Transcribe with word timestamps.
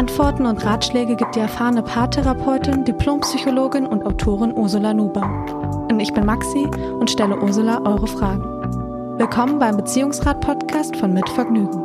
Antworten 0.00 0.46
und 0.46 0.64
Ratschläge 0.64 1.14
gibt 1.14 1.36
die 1.36 1.40
erfahrene 1.40 1.82
Paartherapeutin, 1.82 2.86
Diplompsychologin 2.86 3.86
und 3.86 4.02
Autorin 4.06 4.56
Ursula 4.56 4.94
Nuber. 4.94 5.20
Und 5.90 6.00
ich 6.00 6.10
bin 6.14 6.24
Maxi 6.24 6.66
und 6.98 7.10
stelle 7.10 7.38
Ursula 7.38 7.82
eure 7.82 8.06
Fragen. 8.06 8.42
Willkommen 9.18 9.58
beim 9.58 9.76
Beziehungsrat-Podcast 9.76 10.96
von 10.96 11.12
Mit 11.12 11.28
Vergnügen. 11.28 11.82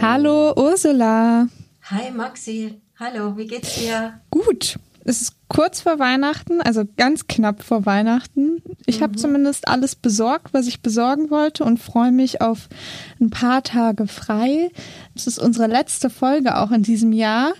Hallo 0.00 0.52
Ursula. 0.54 1.48
Hi 1.90 2.12
Maxi. 2.12 2.80
Hallo, 3.00 3.36
wie 3.36 3.48
geht's 3.48 3.74
dir? 3.74 4.20
Gut. 4.30 4.78
Es 5.10 5.22
ist 5.22 5.32
kurz 5.48 5.80
vor 5.80 5.98
Weihnachten, 5.98 6.60
also 6.60 6.84
ganz 6.96 7.26
knapp 7.26 7.64
vor 7.64 7.84
Weihnachten. 7.84 8.62
Ich 8.86 9.00
mhm. 9.00 9.02
habe 9.02 9.16
zumindest 9.16 9.66
alles 9.66 9.96
besorgt, 9.96 10.54
was 10.54 10.68
ich 10.68 10.82
besorgen 10.82 11.30
wollte 11.30 11.64
und 11.64 11.78
freue 11.78 12.12
mich 12.12 12.40
auf 12.40 12.68
ein 13.20 13.28
paar 13.28 13.64
Tage 13.64 14.06
frei. 14.06 14.70
Es 15.16 15.26
ist 15.26 15.40
unsere 15.40 15.66
letzte 15.66 16.10
Folge 16.10 16.56
auch 16.56 16.70
in 16.70 16.84
diesem 16.84 17.12
Jahr. 17.12 17.54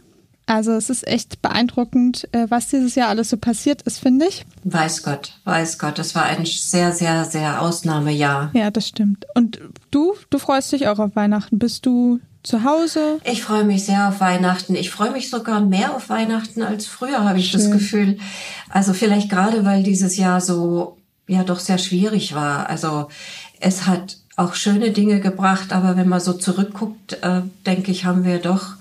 Also 0.46 0.70
es 0.70 0.90
ist 0.90 1.04
echt 1.08 1.42
beeindruckend, 1.42 2.28
äh, 2.30 2.46
was 2.48 2.68
dieses 2.68 2.94
Jahr 2.94 3.08
alles 3.08 3.30
so 3.30 3.36
passiert 3.36 3.82
ist, 3.82 3.98
finde 3.98 4.26
ich. 4.28 4.46
Weiß 4.62 5.02
Gott, 5.02 5.32
weiß 5.42 5.80
Gott, 5.80 5.98
es 5.98 6.14
war 6.14 6.26
ein 6.26 6.46
sehr, 6.46 6.92
sehr, 6.92 7.24
sehr 7.24 7.60
Ausnahmejahr. 7.60 8.50
Ja, 8.52 8.70
das 8.70 8.86
stimmt. 8.86 9.26
Und 9.34 9.60
du, 9.90 10.14
du 10.30 10.38
freust 10.38 10.70
dich 10.70 10.86
auch 10.86 11.00
auf 11.00 11.16
Weihnachten. 11.16 11.58
Bist 11.58 11.84
du 11.84 12.20
zu 12.42 12.64
Hause? 12.64 13.18
Ich 13.24 13.42
freue 13.42 13.64
mich 13.64 13.84
sehr 13.84 14.08
auf 14.08 14.20
Weihnachten. 14.20 14.74
Ich 14.74 14.90
freue 14.90 15.10
mich 15.10 15.30
sogar 15.30 15.60
mehr 15.60 15.94
auf 15.94 16.08
Weihnachten 16.08 16.62
als 16.62 16.86
früher, 16.86 17.24
habe 17.24 17.38
ich 17.38 17.50
Schön. 17.50 17.60
das 17.60 17.70
Gefühl. 17.70 18.18
Also 18.68 18.92
vielleicht 18.92 19.28
gerade, 19.28 19.64
weil 19.64 19.82
dieses 19.82 20.16
Jahr 20.16 20.40
so 20.40 20.96
ja 21.26 21.44
doch 21.44 21.60
sehr 21.60 21.78
schwierig 21.78 22.34
war. 22.34 22.68
Also 22.68 23.08
es 23.60 23.86
hat 23.86 24.16
auch 24.36 24.54
schöne 24.54 24.90
Dinge 24.90 25.20
gebracht, 25.20 25.72
aber 25.72 25.96
wenn 25.96 26.08
man 26.08 26.20
so 26.20 26.32
zurückguckt, 26.32 27.22
äh, 27.22 27.42
denke 27.66 27.92
ich, 27.92 28.04
haben 28.04 28.24
wir 28.24 28.38
doch 28.38 28.74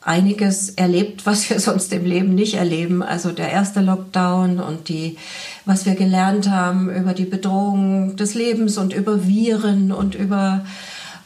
einiges 0.00 0.70
erlebt, 0.70 1.24
was 1.24 1.48
wir 1.50 1.60
sonst 1.60 1.92
im 1.92 2.04
Leben 2.04 2.34
nicht 2.34 2.54
erleben. 2.54 3.02
Also 3.02 3.30
der 3.30 3.50
erste 3.50 3.80
Lockdown 3.80 4.58
und 4.58 4.88
die, 4.88 5.16
was 5.64 5.86
wir 5.86 5.94
gelernt 5.94 6.50
haben 6.50 6.90
über 6.90 7.14
die 7.14 7.26
Bedrohung 7.26 8.16
des 8.16 8.34
Lebens 8.34 8.76
und 8.76 8.92
über 8.92 9.26
Viren 9.26 9.92
und 9.92 10.14
über 10.14 10.64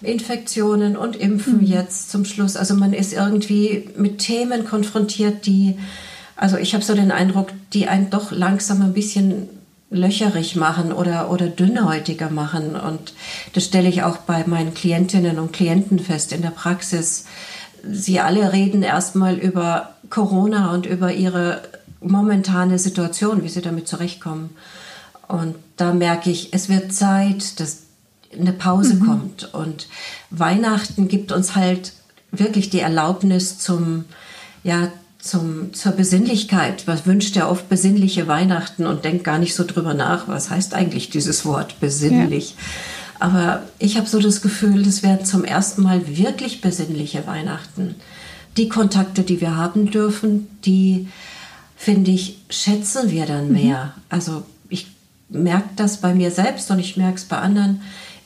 Infektionen 0.03 0.97
und 0.97 1.17
Impfen 1.17 1.59
mhm. 1.59 1.67
jetzt 1.67 2.11
zum 2.11 2.25
Schluss. 2.25 2.57
Also 2.57 2.75
man 2.75 2.93
ist 2.93 3.13
irgendwie 3.13 3.91
mit 3.97 4.19
Themen 4.19 4.65
konfrontiert, 4.67 5.47
die, 5.47 5.79
also 6.37 6.57
ich 6.57 6.75
habe 6.75 6.85
so 6.85 6.95
den 6.95 7.13
Eindruck, 7.13 7.49
die 7.73 7.89
einen 7.89 8.11
doch 8.11 8.33
langsam 8.33 8.83
ein 8.83 8.93
bisschen 8.93 9.49
löcherig 9.91 10.57
machen 10.57 10.93
oder, 10.93 11.31
oder 11.31 11.47
dünnhäutiger 11.47 12.31
machen. 12.31 12.75
Und 12.75 13.13
das 13.53 13.65
stelle 13.65 13.89
ich 13.89 14.03
auch 14.03 14.19
bei 14.19 14.45
meinen 14.47 14.75
Klientinnen 14.75 15.39
und 15.39 15.53
Klienten 15.53 15.99
fest 15.99 16.33
in 16.33 16.43
der 16.43 16.51
Praxis. 16.51 17.27
Sie 17.91 18.21
alle 18.21 18.53
reden 18.53 18.83
erstmal 18.83 19.37
über 19.37 19.91
Corona 20.09 20.73
und 20.73 20.87
über 20.87 21.13
ihre 21.13 21.63
momentane 22.01 22.79
Situation, 22.79 23.45
wie 23.45 23.49
sie 23.49 23.61
damit 23.61 23.87
zurechtkommen. 23.87 24.51
Und 25.29 25.55
da 25.77 25.93
merke 25.95 26.31
ich, 26.31 26.53
es 26.53 26.69
wird 26.69 26.93
Zeit, 26.93 27.61
dass 27.61 27.85
eine 28.39 28.53
Pause 28.53 28.95
mhm. 28.95 29.07
kommt. 29.07 29.55
Und 29.55 29.89
Weihnachten 30.31 31.09
gibt 31.09 31.33
uns 31.33 31.55
halt 31.55 31.93
wirklich 32.31 32.71
die 32.71 32.81
Erlaubnis 32.81 33.59
zum, 33.59 34.05
ja, 34.65 34.89
zum, 35.19 35.73
zur 35.73 35.93
Besinnlichkeit. 35.93 36.87
Was 36.87 37.07
wünscht 37.07 37.37
er 37.37 37.51
oft 37.51 37.69
besinnliche 37.69 38.27
Weihnachten 38.27 38.87
und 38.87 39.05
denkt 39.05 39.25
gar 39.25 39.39
nicht 39.39 39.55
so 39.55 39.65
drüber 39.65 39.95
nach, 39.95 40.29
was 40.29 40.51
heißt 40.51 40.75
eigentlich 40.75 41.11
dieses 41.11 41.45
Wort 41.45 41.79
besinnlich. 41.81 42.51
Ja. 42.51 42.57
Aber 43.23 43.63
ich 43.79 43.97
habe 43.97 44.09
so 44.09 44.19
das 44.19 44.43
Gefühl, 44.43 44.81
es 44.85 45.05
werden 45.05 45.25
zum 45.25 45.45
ersten 45.45 45.83
Mal 45.83 46.17
wirklich 46.17 46.61
besinnliche 46.61 47.25
Weihnachten. 47.25 47.95
Die 48.57 48.69
Kontakte, 48.69 49.23
die 49.23 49.41
wir 49.41 49.57
haben 49.57 49.93
dürfen, 49.93 50.49
die, 50.65 51.07
finde 51.77 52.11
ich, 52.11 52.39
schätzen 52.51 53.11
wir 53.11 53.27
dann 53.27 53.47
mhm. 53.47 53.53
mehr. 53.53 53.85
Mhm. 53.85 54.03
Also 54.09 54.43
ich 54.69 54.89
merke 55.29 55.69
das 55.77 55.99
bei 55.99 56.15
mir 56.15 56.33
selbst 56.33 56.69
und 56.73 56.81
ich 56.81 56.97
merke 56.97 57.15
es 57.17 57.25
bei 57.25 57.39
anderen 57.39 57.83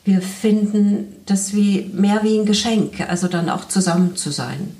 wir 0.06 0.22
finden 0.22 1.08
das 1.26 1.52
wie 1.52 1.90
mehr 1.92 2.22
wie 2.22 2.38
ein 2.38 2.46
Geschenk, 2.46 3.00
also 3.08 3.26
dann 3.26 3.50
auch 3.50 3.66
zusammen 3.66 4.16
zu 4.16 4.30
sein. 4.30 4.76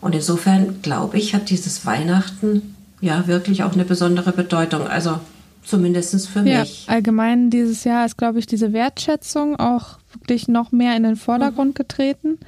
Und 0.00 0.14
insofern 0.14 0.80
glaube 0.82 1.18
ich, 1.18 1.34
hat 1.34 1.50
dieses 1.50 1.84
Weihnachten 1.84 2.76
ja 3.00 3.26
wirklich 3.26 3.64
auch 3.64 3.72
eine 3.72 3.84
besondere 3.84 4.30
Bedeutung. 4.32 4.86
Also 4.86 5.18
zumindest 5.64 6.28
für 6.28 6.46
ja, 6.46 6.60
mich. 6.60 6.84
Allgemein 6.86 7.50
dieses 7.50 7.82
Jahr 7.82 8.06
ist, 8.06 8.16
glaube 8.16 8.38
ich, 8.38 8.46
diese 8.46 8.72
Wertschätzung 8.72 9.56
auch 9.56 9.98
wirklich 10.12 10.46
noch 10.46 10.70
mehr 10.70 10.96
in 10.96 11.02
den 11.02 11.16
Vordergrund 11.16 11.70
mhm. 11.70 11.74
getreten, 11.74 12.38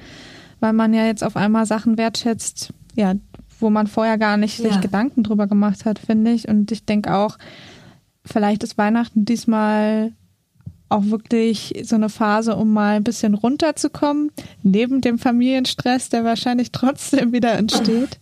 weil 0.61 0.71
man 0.71 0.93
ja 0.93 1.05
jetzt 1.05 1.25
auf 1.25 1.35
einmal 1.35 1.65
Sachen 1.65 1.97
wertschätzt, 1.97 2.73
ja, 2.95 3.13
wo 3.59 3.69
man 3.69 3.87
vorher 3.87 4.17
gar 4.17 4.37
nicht 4.37 4.57
ja. 4.59 4.69
sich 4.69 4.79
Gedanken 4.79 5.23
drüber 5.23 5.47
gemacht 5.47 5.83
hat, 5.83 5.99
finde 5.99 6.31
ich. 6.31 6.47
Und 6.47 6.71
ich 6.71 6.85
denke 6.85 7.13
auch, 7.13 7.37
vielleicht 8.25 8.63
ist 8.63 8.77
Weihnachten 8.77 9.25
diesmal 9.25 10.13
auch 10.91 11.05
wirklich 11.05 11.73
so 11.83 11.95
eine 11.95 12.09
Phase, 12.09 12.55
um 12.55 12.73
mal 12.73 12.95
ein 12.95 13.03
bisschen 13.03 13.33
runterzukommen, 13.33 14.31
neben 14.63 15.01
dem 15.01 15.17
Familienstress, 15.19 16.09
der 16.09 16.23
wahrscheinlich 16.23 16.71
trotzdem 16.71 17.31
wieder 17.31 17.53
entsteht. 17.53 18.19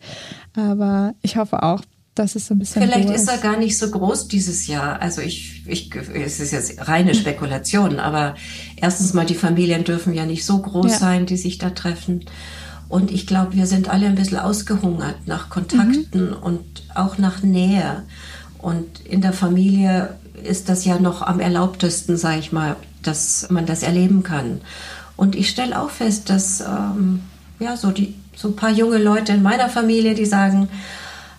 Aber 0.55 1.13
ich 1.21 1.37
hoffe 1.37 1.63
auch, 1.63 1.81
dass 2.15 2.35
es 2.35 2.47
so 2.47 2.53
ein 2.53 2.59
bisschen. 2.59 2.81
Vielleicht 2.81 3.09
ist 3.09 3.29
er 3.29 3.37
gar 3.37 3.57
nicht 3.57 3.77
so 3.77 3.89
groß 3.89 4.27
dieses 4.27 4.67
Jahr. 4.67 5.01
Also 5.01 5.21
ich, 5.21 5.63
ich, 5.67 5.89
es 5.95 6.39
ist 6.39 6.51
jetzt 6.51 6.87
reine 6.87 7.15
Spekulation, 7.15 7.99
aber 7.99 8.35
erstens 8.75 9.13
mal 9.13 9.25
die 9.25 9.35
Familien 9.35 9.83
dürfen 9.83 10.13
ja 10.13 10.25
nicht 10.25 10.45
so 10.45 10.59
groß 10.59 10.91
ja. 10.91 10.97
sein, 10.97 11.25
die 11.25 11.37
sich 11.37 11.57
da 11.57 11.69
treffen. 11.69 12.25
Und 12.89 13.11
ich 13.11 13.27
glaube, 13.27 13.55
wir 13.55 13.67
sind 13.67 13.87
alle 13.89 14.07
ein 14.07 14.15
bisschen 14.15 14.39
ausgehungert 14.39 15.27
nach 15.27 15.49
Kontakten 15.49 16.31
mhm. 16.31 16.37
und 16.41 16.65
auch 16.95 17.17
nach 17.17 17.43
Nähe. 17.43 18.03
Und 18.59 18.99
in 19.05 19.21
der 19.21 19.33
Familie 19.33 20.15
ist 20.43 20.69
das 20.69 20.85
ja 20.85 20.99
noch 20.99 21.21
am 21.21 21.39
erlaubtesten, 21.39 22.17
sage 22.17 22.39
ich 22.39 22.51
mal, 22.51 22.75
dass 23.03 23.49
man 23.49 23.65
das 23.65 23.83
erleben 23.83 24.23
kann. 24.23 24.61
Und 25.15 25.35
ich 25.35 25.49
stelle 25.49 25.81
auch 25.81 25.89
fest, 25.89 26.29
dass 26.29 26.61
ähm, 26.61 27.23
ja 27.59 27.75
so 27.75 27.91
die 27.91 28.13
so 28.35 28.47
ein 28.47 28.55
paar 28.55 28.71
junge 28.71 28.97
Leute 28.97 29.33
in 29.33 29.43
meiner 29.43 29.67
Familie, 29.67 30.15
die 30.15 30.25
sagen, 30.25 30.69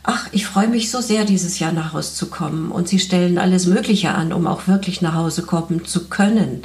ach, 0.02 0.28
ich 0.32 0.46
freue 0.46 0.68
mich 0.68 0.90
so 0.90 1.00
sehr, 1.00 1.24
dieses 1.24 1.58
Jahr 1.58 1.72
nach 1.72 1.94
Hause 1.94 2.14
zu 2.14 2.26
kommen. 2.26 2.70
Und 2.70 2.88
sie 2.88 2.98
stellen 2.98 3.38
alles 3.38 3.66
Mögliche 3.66 4.10
an, 4.10 4.34
um 4.34 4.46
auch 4.46 4.68
wirklich 4.68 5.00
nach 5.00 5.14
Hause 5.14 5.42
kommen 5.42 5.86
zu 5.86 6.08
können. 6.08 6.62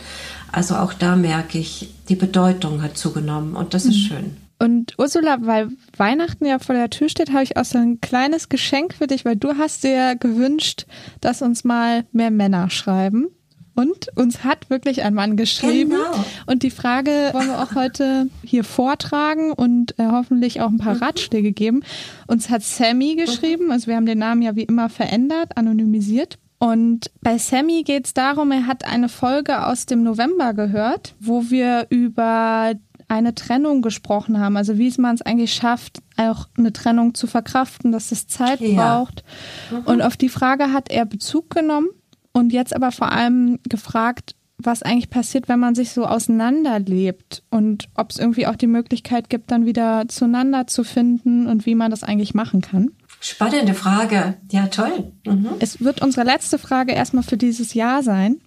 Also 0.51 0.75
auch 0.75 0.93
da 0.93 1.15
merke 1.15 1.57
ich, 1.57 1.93
die 2.09 2.15
Bedeutung 2.15 2.81
hat 2.81 2.97
zugenommen 2.97 3.55
und 3.55 3.73
das 3.73 3.85
mhm. 3.85 3.91
ist 3.91 3.99
schön. 3.99 4.37
Und 4.65 4.95
Ursula, 4.97 5.37
weil 5.41 5.69
Weihnachten 5.95 6.43
ja 6.43 6.57
vor 6.57 6.73
der 6.73 6.89
Tür 6.89 7.07
steht, 7.07 7.31
habe 7.31 7.43
ich 7.43 7.55
auch 7.55 7.65
so 7.65 7.77
ein 7.77 8.01
kleines 8.01 8.49
Geschenk 8.49 8.95
für 8.95 9.05
dich, 9.05 9.23
weil 9.23 9.35
du 9.35 9.59
hast 9.59 9.83
dir 9.83 10.15
gewünscht, 10.15 10.87
dass 11.21 11.43
uns 11.43 11.63
mal 11.63 12.05
mehr 12.11 12.31
Männer 12.31 12.71
schreiben. 12.71 13.27
Und 13.75 14.07
uns 14.15 14.43
hat 14.43 14.71
wirklich 14.71 15.03
ein 15.03 15.13
Mann 15.13 15.37
geschrieben. 15.37 15.91
Genau. 15.91 16.25
Und 16.47 16.63
die 16.63 16.71
Frage 16.71 17.11
wollen 17.33 17.49
wir 17.49 17.61
auch 17.61 17.75
heute 17.75 18.27
hier 18.43 18.63
vortragen 18.63 19.51
und 19.51 19.99
äh, 19.99 20.07
hoffentlich 20.09 20.61
auch 20.61 20.69
ein 20.69 20.79
paar 20.79 20.95
mhm. 20.95 21.03
Ratschläge 21.03 21.51
geben. 21.51 21.83
Uns 22.25 22.49
hat 22.49 22.63
Sammy 22.63 23.15
geschrieben, 23.15 23.71
also 23.71 23.85
wir 23.85 23.97
haben 23.97 24.07
den 24.07 24.17
Namen 24.17 24.41
ja 24.41 24.55
wie 24.55 24.63
immer 24.63 24.89
verändert, 24.89 25.55
anonymisiert. 25.57 26.39
Und 26.57 27.11
bei 27.21 27.37
Sammy 27.37 27.83
geht 27.83 28.07
es 28.07 28.13
darum, 28.15 28.51
er 28.51 28.65
hat 28.65 28.85
eine 28.85 29.09
Folge 29.09 29.67
aus 29.67 29.85
dem 29.85 30.01
November 30.01 30.55
gehört, 30.55 31.13
wo 31.19 31.51
wir 31.51 31.85
über 31.91 32.73
eine 33.07 33.35
Trennung 33.35 33.81
gesprochen 33.81 34.39
haben. 34.39 34.57
Also 34.57 34.77
wie 34.77 34.93
man 34.97 35.15
es 35.15 35.21
eigentlich 35.21 35.53
schafft, 35.53 35.99
auch 36.17 36.47
eine 36.57 36.73
Trennung 36.73 37.13
zu 37.13 37.27
verkraften, 37.27 37.91
dass 37.91 38.11
es 38.11 38.27
Zeit 38.27 38.61
ja. 38.61 38.97
braucht. 38.97 39.23
Mhm. 39.71 39.77
Und 39.85 40.01
auf 40.01 40.17
die 40.17 40.29
Frage 40.29 40.73
hat 40.73 40.91
er 40.91 41.05
Bezug 41.05 41.49
genommen 41.49 41.87
und 42.31 42.51
jetzt 42.51 42.75
aber 42.75 42.91
vor 42.91 43.11
allem 43.11 43.59
gefragt, 43.67 44.35
was 44.57 44.83
eigentlich 44.83 45.09
passiert, 45.09 45.49
wenn 45.49 45.59
man 45.59 45.75
sich 45.75 45.91
so 45.91 46.05
auseinanderlebt 46.05 47.43
und 47.49 47.89
ob 47.95 48.11
es 48.11 48.19
irgendwie 48.19 48.47
auch 48.47 48.55
die 48.55 48.67
Möglichkeit 48.67 49.29
gibt, 49.29 49.51
dann 49.51 49.65
wieder 49.65 50.07
zueinander 50.07 50.65
zu 50.67 50.83
finden 50.83 51.47
und 51.47 51.65
wie 51.65 51.75
man 51.75 51.91
das 51.91 52.03
eigentlich 52.03 52.33
machen 52.33 52.61
kann. 52.61 52.91
Spannende 53.19 53.73
Frage. 53.73 54.35
Ja, 54.51 54.67
toll. 54.67 55.11
Mhm. 55.25 55.49
Es 55.59 55.81
wird 55.81 56.01
unsere 56.01 56.25
letzte 56.25 56.57
Frage 56.57 56.93
erstmal 56.93 57.23
für 57.23 57.37
dieses 57.37 57.73
Jahr 57.73 58.03
sein. 58.03 58.39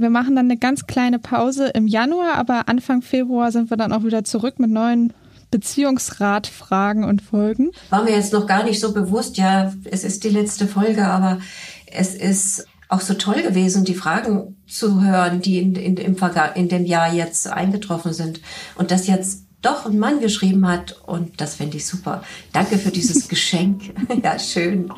Wir 0.00 0.10
machen 0.10 0.34
dann 0.34 0.46
eine 0.46 0.56
ganz 0.56 0.86
kleine 0.86 1.18
Pause 1.18 1.68
im 1.68 1.86
Januar, 1.86 2.34
aber 2.34 2.68
Anfang 2.68 3.02
Februar 3.02 3.52
sind 3.52 3.70
wir 3.70 3.76
dann 3.76 3.92
auch 3.92 4.02
wieder 4.02 4.24
zurück 4.24 4.58
mit 4.58 4.70
neuen 4.70 5.12
Beziehungsratfragen 5.50 7.04
und 7.04 7.20
Folgen. 7.20 7.70
War 7.90 8.04
mir 8.04 8.12
jetzt 8.12 8.32
noch 8.32 8.46
gar 8.46 8.64
nicht 8.64 8.80
so 8.80 8.94
bewusst, 8.94 9.36
ja, 9.36 9.72
es 9.84 10.04
ist 10.04 10.24
die 10.24 10.30
letzte 10.30 10.66
Folge, 10.66 11.06
aber 11.06 11.40
es 11.86 12.14
ist 12.14 12.66
auch 12.88 13.00
so 13.02 13.14
toll 13.14 13.42
gewesen, 13.42 13.84
die 13.84 13.94
Fragen 13.94 14.56
zu 14.66 15.02
hören, 15.04 15.42
die 15.42 15.58
in, 15.58 15.74
in, 15.74 15.96
im 15.96 16.16
in 16.54 16.68
dem 16.68 16.86
Jahr 16.86 17.12
jetzt 17.12 17.46
eingetroffen 17.48 18.12
sind. 18.12 18.40
Und 18.76 18.90
das 18.90 19.06
jetzt 19.06 19.44
doch 19.62 19.86
ein 19.86 19.98
Mann 19.98 20.20
geschrieben 20.20 20.66
hat. 20.66 21.00
Und 21.06 21.40
das 21.40 21.56
finde 21.56 21.76
ich 21.76 21.86
super. 21.86 22.22
Danke 22.52 22.78
für 22.78 22.90
dieses 22.90 23.28
Geschenk. 23.28 23.94
ja, 24.22 24.38
schön. 24.38 24.90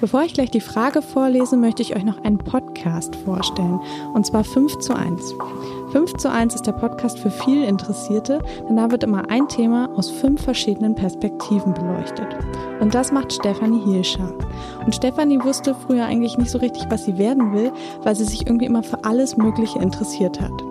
Bevor 0.00 0.22
ich 0.22 0.32
gleich 0.32 0.50
die 0.50 0.62
Frage 0.62 1.02
vorlese, 1.02 1.58
möchte 1.58 1.82
ich 1.82 1.94
euch 1.94 2.04
noch 2.04 2.24
einen 2.24 2.38
Podcast 2.38 3.14
vorstellen. 3.16 3.80
Und 4.14 4.24
zwar 4.24 4.44
5 4.44 4.78
zu 4.78 4.96
1. 4.96 5.34
5 5.92 6.14
zu 6.14 6.30
1 6.30 6.54
ist 6.54 6.66
der 6.66 6.72
Podcast 6.72 7.18
für 7.18 7.30
viel 7.30 7.64
Interessierte, 7.64 8.38
denn 8.66 8.76
da 8.76 8.90
wird 8.90 9.04
immer 9.04 9.28
ein 9.28 9.46
Thema 9.48 9.90
aus 9.96 10.08
fünf 10.08 10.42
verschiedenen 10.42 10.94
Perspektiven 10.94 11.74
beleuchtet. 11.74 12.28
Und 12.80 12.94
das 12.94 13.12
macht 13.12 13.30
Stefanie 13.30 13.82
Hirscher. 13.84 14.32
Und 14.86 14.94
Stefanie 14.94 15.42
wusste 15.44 15.74
früher 15.74 16.06
eigentlich 16.06 16.38
nicht 16.38 16.50
so 16.50 16.58
richtig, 16.58 16.86
was 16.88 17.04
sie 17.04 17.18
werden 17.18 17.52
will, 17.52 17.70
weil 18.02 18.16
sie 18.16 18.24
sich 18.24 18.46
irgendwie 18.46 18.66
immer 18.66 18.82
für 18.82 19.04
alles 19.04 19.36
Mögliche 19.36 19.80
interessiert 19.80 20.40
hat. 20.40 20.62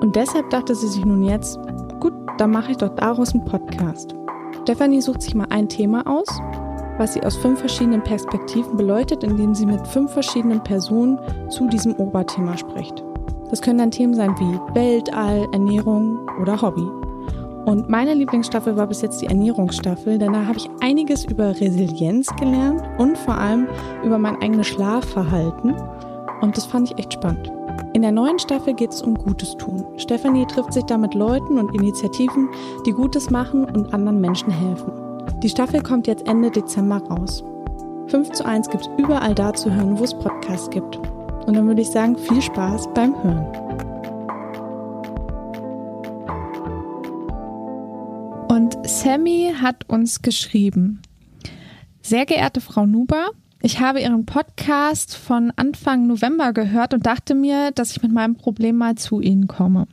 Und 0.00 0.16
deshalb 0.16 0.48
dachte 0.48 0.74
sie 0.74 0.88
sich 0.88 1.04
nun 1.04 1.24
jetzt, 1.24 1.58
gut, 2.00 2.14
dann 2.38 2.52
mache 2.52 2.70
ich 2.70 2.78
doch 2.78 2.94
daraus 2.94 3.34
einen 3.34 3.44
Podcast. 3.44 4.14
Stefanie 4.62 5.02
sucht 5.02 5.20
sich 5.20 5.34
mal 5.34 5.48
ein 5.50 5.68
Thema 5.68 6.06
aus 6.06 6.28
was 6.98 7.14
sie 7.14 7.22
aus 7.22 7.36
fünf 7.36 7.60
verschiedenen 7.60 8.02
Perspektiven 8.02 8.76
beleuchtet, 8.76 9.24
indem 9.24 9.54
sie 9.54 9.66
mit 9.66 9.86
fünf 9.86 10.12
verschiedenen 10.12 10.62
Personen 10.62 11.18
zu 11.48 11.68
diesem 11.68 11.94
Oberthema 11.96 12.56
spricht. 12.56 13.02
Das 13.50 13.62
können 13.62 13.78
dann 13.78 13.90
Themen 13.90 14.14
sein 14.14 14.34
wie 14.38 14.74
Weltall, 14.74 15.46
Ernährung 15.52 16.18
oder 16.40 16.60
Hobby. 16.60 16.86
Und 17.64 17.88
meine 17.88 18.14
Lieblingsstaffel 18.14 18.76
war 18.76 18.86
bis 18.86 19.02
jetzt 19.02 19.20
die 19.20 19.26
Ernährungsstaffel, 19.26 20.18
denn 20.18 20.32
da 20.32 20.46
habe 20.46 20.58
ich 20.58 20.70
einiges 20.80 21.24
über 21.24 21.48
Resilienz 21.48 22.28
gelernt 22.36 22.82
und 22.98 23.16
vor 23.18 23.36
allem 23.36 23.68
über 24.04 24.18
mein 24.18 24.40
eigenes 24.40 24.68
Schlafverhalten. 24.68 25.74
Und 26.40 26.56
das 26.56 26.66
fand 26.66 26.90
ich 26.90 26.98
echt 26.98 27.14
spannend. 27.14 27.52
In 27.94 28.02
der 28.02 28.12
neuen 28.12 28.38
Staffel 28.38 28.74
geht 28.74 28.92
es 28.92 29.02
um 29.02 29.14
Gutes 29.14 29.56
tun. 29.56 29.84
Stefanie 29.96 30.46
trifft 30.46 30.72
sich 30.72 30.84
da 30.84 30.96
mit 30.96 31.14
Leuten 31.14 31.58
und 31.58 31.74
Initiativen, 31.74 32.48
die 32.86 32.92
Gutes 32.92 33.30
machen 33.30 33.64
und 33.64 33.92
anderen 33.92 34.20
Menschen 34.20 34.50
helfen. 34.50 35.07
Die 35.42 35.48
Staffel 35.48 35.80
kommt 35.84 36.08
jetzt 36.08 36.26
Ende 36.26 36.50
Dezember 36.50 36.96
raus. 36.96 37.44
5 38.08 38.32
zu 38.32 38.44
1 38.44 38.70
gibt 38.70 38.82
es 38.82 38.90
überall 38.98 39.36
da 39.36 39.54
zu 39.54 39.72
hören, 39.72 39.96
wo 39.96 40.02
es 40.02 40.12
Podcasts 40.12 40.68
gibt. 40.68 40.96
Und 41.46 41.54
dann 41.54 41.68
würde 41.68 41.82
ich 41.82 41.88
sagen, 41.88 42.18
viel 42.18 42.42
Spaß 42.42 42.88
beim 42.92 43.14
Hören. 43.22 43.46
Und 48.48 48.76
Sammy 48.84 49.54
hat 49.60 49.88
uns 49.88 50.22
geschrieben. 50.22 51.02
Sehr 52.02 52.26
geehrte 52.26 52.60
Frau 52.60 52.84
Nuber, 52.84 53.30
ich 53.62 53.78
habe 53.78 54.00
Ihren 54.00 54.26
Podcast 54.26 55.14
von 55.14 55.52
Anfang 55.54 56.08
November 56.08 56.52
gehört 56.52 56.94
und 56.94 57.06
dachte 57.06 57.36
mir, 57.36 57.70
dass 57.70 57.92
ich 57.92 58.02
mit 58.02 58.12
meinem 58.12 58.34
Problem 58.34 58.76
mal 58.76 58.96
zu 58.96 59.20
Ihnen 59.20 59.46
komme. 59.46 59.86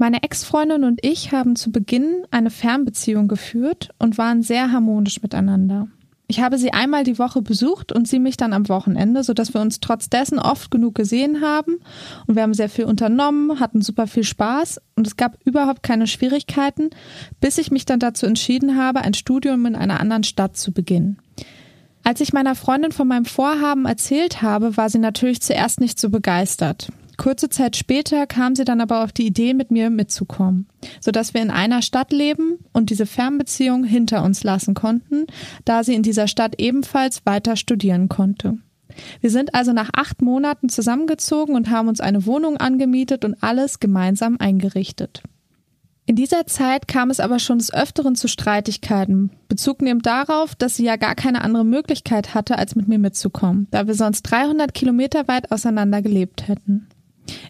Meine 0.00 0.22
Ex-Freundin 0.22 0.84
und 0.84 1.00
ich 1.02 1.30
haben 1.30 1.56
zu 1.56 1.70
Beginn 1.70 2.24
eine 2.30 2.48
Fernbeziehung 2.48 3.28
geführt 3.28 3.90
und 3.98 4.16
waren 4.16 4.40
sehr 4.40 4.72
harmonisch 4.72 5.20
miteinander. 5.20 5.88
Ich 6.26 6.40
habe 6.40 6.56
sie 6.56 6.72
einmal 6.72 7.04
die 7.04 7.18
Woche 7.18 7.42
besucht 7.42 7.92
und 7.92 8.08
sie 8.08 8.18
mich 8.18 8.38
dann 8.38 8.54
am 8.54 8.70
Wochenende, 8.70 9.22
sodass 9.22 9.52
wir 9.52 9.60
uns 9.60 9.78
trotz 9.78 10.08
dessen 10.08 10.38
oft 10.38 10.70
genug 10.70 10.94
gesehen 10.94 11.42
haben 11.42 11.80
und 12.26 12.34
wir 12.34 12.42
haben 12.42 12.54
sehr 12.54 12.70
viel 12.70 12.86
unternommen, 12.86 13.60
hatten 13.60 13.82
super 13.82 14.06
viel 14.06 14.24
Spaß 14.24 14.80
und 14.96 15.06
es 15.06 15.18
gab 15.18 15.36
überhaupt 15.44 15.82
keine 15.82 16.06
Schwierigkeiten, 16.06 16.88
bis 17.42 17.58
ich 17.58 17.70
mich 17.70 17.84
dann 17.84 18.00
dazu 18.00 18.24
entschieden 18.24 18.78
habe, 18.78 19.02
ein 19.02 19.12
Studium 19.12 19.66
in 19.66 19.76
einer 19.76 20.00
anderen 20.00 20.24
Stadt 20.24 20.56
zu 20.56 20.72
beginnen. 20.72 21.18
Als 22.04 22.22
ich 22.22 22.32
meiner 22.32 22.54
Freundin 22.54 22.92
von 22.92 23.06
meinem 23.06 23.26
Vorhaben 23.26 23.84
erzählt 23.84 24.40
habe, 24.40 24.78
war 24.78 24.88
sie 24.88 24.98
natürlich 24.98 25.42
zuerst 25.42 25.78
nicht 25.78 26.00
so 26.00 26.08
begeistert. 26.08 26.88
Kurze 27.20 27.50
Zeit 27.50 27.76
später 27.76 28.26
kam 28.26 28.56
sie 28.56 28.64
dann 28.64 28.80
aber 28.80 29.04
auf 29.04 29.12
die 29.12 29.26
Idee, 29.26 29.52
mit 29.52 29.70
mir 29.70 29.90
mitzukommen, 29.90 30.66
sodass 31.02 31.34
wir 31.34 31.42
in 31.42 31.50
einer 31.50 31.82
Stadt 31.82 32.12
leben 32.12 32.60
und 32.72 32.88
diese 32.88 33.04
Fernbeziehung 33.04 33.84
hinter 33.84 34.24
uns 34.24 34.42
lassen 34.42 34.72
konnten, 34.72 35.26
da 35.66 35.84
sie 35.84 35.92
in 35.92 36.02
dieser 36.02 36.28
Stadt 36.28 36.54
ebenfalls 36.56 37.26
weiter 37.26 37.56
studieren 37.56 38.08
konnte. 38.08 38.56
Wir 39.20 39.28
sind 39.28 39.54
also 39.54 39.74
nach 39.74 39.90
acht 39.92 40.22
Monaten 40.22 40.70
zusammengezogen 40.70 41.56
und 41.56 41.68
haben 41.68 41.88
uns 41.88 42.00
eine 42.00 42.24
Wohnung 42.24 42.56
angemietet 42.56 43.26
und 43.26 43.42
alles 43.42 43.80
gemeinsam 43.80 44.38
eingerichtet. 44.38 45.22
In 46.06 46.16
dieser 46.16 46.46
Zeit 46.46 46.88
kam 46.88 47.10
es 47.10 47.20
aber 47.20 47.38
schon 47.38 47.58
des 47.58 47.70
Öfteren 47.70 48.16
zu 48.16 48.28
Streitigkeiten, 48.28 49.28
Bezug 49.46 49.82
nehmend 49.82 50.06
darauf, 50.06 50.54
dass 50.54 50.76
sie 50.76 50.84
ja 50.86 50.96
gar 50.96 51.16
keine 51.16 51.42
andere 51.42 51.66
Möglichkeit 51.66 52.32
hatte, 52.32 52.56
als 52.56 52.76
mit 52.76 52.88
mir 52.88 52.98
mitzukommen, 52.98 53.68
da 53.72 53.86
wir 53.86 53.94
sonst 53.94 54.22
300 54.22 54.72
Kilometer 54.72 55.28
weit 55.28 55.52
auseinander 55.52 56.00
gelebt 56.00 56.48
hätten. 56.48 56.88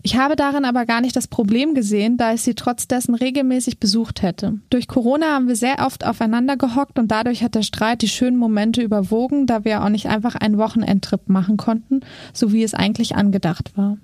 Ich 0.02 0.16
habe 0.16 0.36
darin 0.36 0.64
aber 0.64 0.86
gar 0.86 1.00
nicht 1.00 1.16
das 1.16 1.28
Problem 1.28 1.74
gesehen, 1.74 2.16
da 2.16 2.32
ich 2.32 2.42
sie 2.42 2.54
trotz 2.54 2.88
dessen 2.88 3.14
regelmäßig 3.14 3.78
besucht 3.78 4.22
hätte. 4.22 4.58
Durch 4.70 4.88
Corona 4.88 5.34
haben 5.34 5.48
wir 5.48 5.56
sehr 5.56 5.84
oft 5.86 6.06
aufeinander 6.06 6.56
gehockt 6.56 6.98
und 6.98 7.10
dadurch 7.10 7.42
hat 7.42 7.54
der 7.54 7.62
Streit 7.62 8.02
die 8.02 8.08
schönen 8.08 8.36
Momente 8.36 8.82
überwogen, 8.82 9.46
da 9.46 9.64
wir 9.64 9.82
auch 9.82 9.88
nicht 9.88 10.06
einfach 10.06 10.34
einen 10.34 10.58
Wochenendtrip 10.58 11.28
machen 11.28 11.56
konnten, 11.56 12.00
so 12.32 12.52
wie 12.52 12.62
es 12.62 12.74
eigentlich 12.74 13.16
angedacht 13.16 13.76
war. 13.76 13.98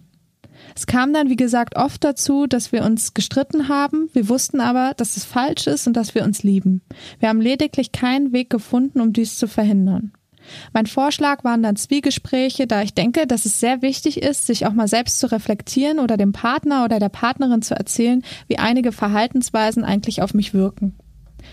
Es 0.75 0.87
kam 0.87 1.13
dann, 1.13 1.31
wie 1.31 1.37
gesagt, 1.37 1.77
oft 1.77 2.03
dazu, 2.05 2.47
dass 2.47 2.73
wir 2.73 2.85
uns 2.85 3.15
gestritten 3.15 3.69
haben. 3.69 4.09
Wir 4.12 4.29
wussten 4.29 4.61
aber, 4.61 4.93
dass 4.97 5.17
es 5.17 5.25
falsch 5.25 5.67
ist 5.67 5.87
und 5.87 5.95
dass 5.95 6.15
wir 6.15 6.25
uns 6.25 6.43
lieben. 6.43 6.83
Wir 7.19 7.29
haben 7.29 7.41
lediglich 7.41 7.93
keinen 7.93 8.33
Weg 8.33 8.51
gefunden, 8.51 9.01
um 9.01 9.12
dies 9.12 9.39
zu 9.39 9.49
verhindern. 9.49 10.12
Mein 10.73 10.87
Vorschlag 10.87 11.45
waren 11.45 11.63
dann 11.63 11.77
Zwiegespräche, 11.77 12.67
da 12.67 12.83
ich 12.83 12.95
denke, 12.95 13.27
dass 13.27 13.45
es 13.45 13.61
sehr 13.61 13.83
wichtig 13.83 14.23
ist, 14.23 14.47
sich 14.47 14.67
auch 14.67 14.73
mal 14.73 14.89
selbst 14.89 15.19
zu 15.19 15.31
reflektieren 15.31 15.99
oder 15.99 16.17
dem 16.17 16.33
Partner 16.33 16.85
oder 16.85 16.99
der 16.99 17.09
Partnerin 17.09 17.63
zu 17.63 17.75
erzählen, 17.75 18.23
wie 18.49 18.59
einige 18.59 18.93
Verhaltensweisen 18.93 19.85
eigentlich 19.85 20.23
auf 20.23 20.35
mich 20.35 20.55
wirken. 20.55 20.95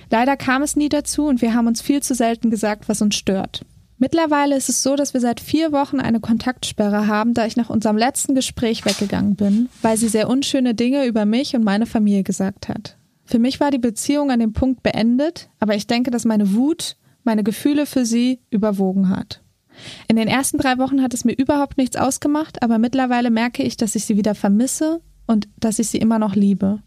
Leider 0.09 0.37
kam 0.37 0.61
es 0.61 0.75
nie 0.75 0.89
dazu 0.89 1.25
und 1.25 1.41
wir 1.41 1.53
haben 1.53 1.67
uns 1.67 1.81
viel 1.81 2.01
zu 2.01 2.15
selten 2.15 2.49
gesagt, 2.49 2.89
was 2.89 3.01
uns 3.01 3.15
stört. 3.15 3.65
Mittlerweile 3.97 4.57
ist 4.57 4.69
es 4.69 4.83
so, 4.83 4.95
dass 4.95 5.13
wir 5.13 5.21
seit 5.21 5.39
vier 5.39 5.71
Wochen 5.71 5.99
eine 5.99 6.19
Kontaktsperre 6.19 7.07
haben, 7.07 7.33
da 7.33 7.45
ich 7.45 7.55
nach 7.55 7.69
unserem 7.69 7.97
letzten 7.97 8.35
Gespräch 8.35 8.85
weggegangen 8.85 9.35
bin, 9.35 9.69
weil 9.81 9.97
sie 9.97 10.09
sehr 10.09 10.29
unschöne 10.29 10.73
Dinge 10.73 11.05
über 11.05 11.25
mich 11.25 11.55
und 11.55 11.63
meine 11.63 11.85
Familie 11.85 12.23
gesagt 12.23 12.67
hat. 12.67 12.97
Für 13.23 13.39
mich 13.39 13.59
war 13.59 13.71
die 13.71 13.77
Beziehung 13.77 14.31
an 14.31 14.39
dem 14.39 14.51
Punkt 14.51 14.83
beendet, 14.83 15.49
aber 15.59 15.75
ich 15.75 15.87
denke, 15.87 16.11
dass 16.11 16.25
meine 16.25 16.53
Wut, 16.53 16.97
meine 17.23 17.43
Gefühle 17.43 17.85
für 17.85 18.05
sie 18.05 18.39
überwogen 18.49 19.09
hat. 19.09 19.41
In 20.07 20.15
den 20.15 20.27
ersten 20.27 20.57
drei 20.57 20.77
Wochen 20.77 21.01
hat 21.01 21.13
es 21.13 21.25
mir 21.25 21.33
überhaupt 21.33 21.77
nichts 21.77 21.95
ausgemacht, 21.95 22.61
aber 22.61 22.77
mittlerweile 22.77 23.31
merke 23.31 23.63
ich, 23.63 23.77
dass 23.77 23.95
ich 23.95 24.05
sie 24.05 24.17
wieder 24.17 24.35
vermisse 24.35 25.01
und 25.25 25.47
dass 25.57 25.79
ich 25.79 25.87
sie 25.87 25.97
immer 25.97 26.19
noch 26.19 26.35
liebe. 26.35 26.81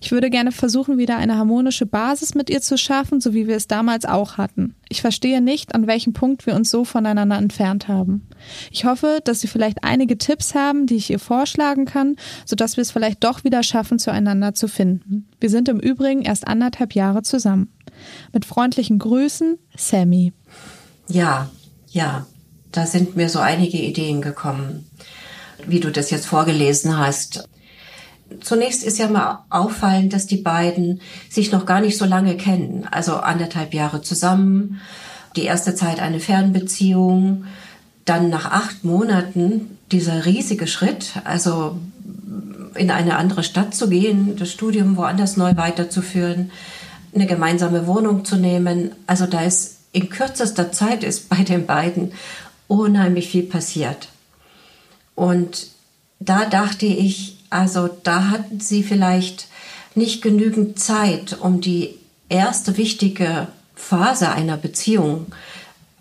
Ich 0.00 0.12
würde 0.12 0.30
gerne 0.30 0.52
versuchen, 0.52 0.98
wieder 0.98 1.16
eine 1.16 1.36
harmonische 1.36 1.86
Basis 1.86 2.34
mit 2.34 2.50
ihr 2.50 2.60
zu 2.60 2.76
schaffen, 2.76 3.20
so 3.20 3.34
wie 3.34 3.46
wir 3.46 3.56
es 3.56 3.68
damals 3.68 4.04
auch 4.04 4.36
hatten. 4.36 4.74
Ich 4.88 5.00
verstehe 5.00 5.40
nicht, 5.40 5.74
an 5.74 5.86
welchem 5.86 6.12
Punkt 6.12 6.46
wir 6.46 6.54
uns 6.54 6.70
so 6.70 6.84
voneinander 6.84 7.36
entfernt 7.36 7.88
haben. 7.88 8.28
Ich 8.70 8.84
hoffe, 8.84 9.20
dass 9.24 9.40
Sie 9.40 9.46
vielleicht 9.46 9.84
einige 9.84 10.18
Tipps 10.18 10.54
haben, 10.54 10.86
die 10.86 10.96
ich 10.96 11.10
ihr 11.10 11.18
vorschlagen 11.18 11.84
kann, 11.84 12.16
sodass 12.44 12.76
wir 12.76 12.82
es 12.82 12.90
vielleicht 12.90 13.24
doch 13.24 13.44
wieder 13.44 13.62
schaffen, 13.62 13.98
zueinander 13.98 14.54
zu 14.54 14.68
finden. 14.68 15.28
Wir 15.40 15.50
sind 15.50 15.68
im 15.68 15.80
Übrigen 15.80 16.22
erst 16.22 16.46
anderthalb 16.46 16.94
Jahre 16.94 17.22
zusammen. 17.22 17.72
Mit 18.32 18.44
freundlichen 18.44 18.98
Grüßen, 18.98 19.58
Sammy. 19.76 20.32
Ja, 21.08 21.50
ja, 21.88 22.26
da 22.72 22.86
sind 22.86 23.16
mir 23.16 23.28
so 23.28 23.38
einige 23.38 23.78
Ideen 23.78 24.22
gekommen, 24.22 24.86
wie 25.66 25.80
du 25.80 25.90
das 25.90 26.10
jetzt 26.10 26.26
vorgelesen 26.26 26.98
hast. 26.98 27.48
Zunächst 28.40 28.84
ist 28.84 28.98
ja 28.98 29.08
mal 29.08 29.44
auffallend, 29.50 30.12
dass 30.12 30.26
die 30.26 30.36
beiden 30.36 31.00
sich 31.28 31.52
noch 31.52 31.66
gar 31.66 31.80
nicht 31.80 31.98
so 31.98 32.04
lange 32.04 32.36
kennen. 32.36 32.86
Also 32.90 33.16
anderthalb 33.16 33.74
Jahre 33.74 34.02
zusammen, 34.02 34.80
die 35.36 35.44
erste 35.44 35.74
Zeit 35.74 36.00
eine 36.00 36.20
Fernbeziehung, 36.20 37.44
dann 38.04 38.30
nach 38.30 38.46
acht 38.46 38.84
Monaten 38.84 39.78
dieser 39.90 40.24
riesige 40.26 40.66
Schritt, 40.66 41.12
also 41.24 41.78
in 42.74 42.90
eine 42.90 43.16
andere 43.16 43.42
Stadt 43.42 43.74
zu 43.74 43.88
gehen, 43.88 44.36
das 44.36 44.50
Studium 44.50 44.96
woanders 44.96 45.36
neu 45.36 45.56
weiterzuführen, 45.56 46.50
eine 47.14 47.26
gemeinsame 47.26 47.86
Wohnung 47.86 48.24
zu 48.24 48.36
nehmen. 48.36 48.92
Also 49.06 49.26
da 49.26 49.42
ist 49.42 49.76
in 49.92 50.08
kürzester 50.08 50.72
Zeit 50.72 51.04
ist 51.04 51.28
bei 51.28 51.42
den 51.42 51.66
beiden 51.66 52.12
unheimlich 52.66 53.28
viel 53.28 53.42
passiert. 53.42 54.08
Und 55.14 55.68
da 56.20 56.46
dachte 56.46 56.86
ich, 56.86 57.36
also 57.52 57.88
da 58.02 58.30
hatten 58.30 58.60
sie 58.60 58.82
vielleicht 58.82 59.46
nicht 59.94 60.22
genügend 60.22 60.78
Zeit, 60.78 61.36
um 61.38 61.60
die 61.60 61.98
erste 62.28 62.76
wichtige 62.76 63.48
Phase 63.74 64.30
einer 64.30 64.56
Beziehung 64.56 65.26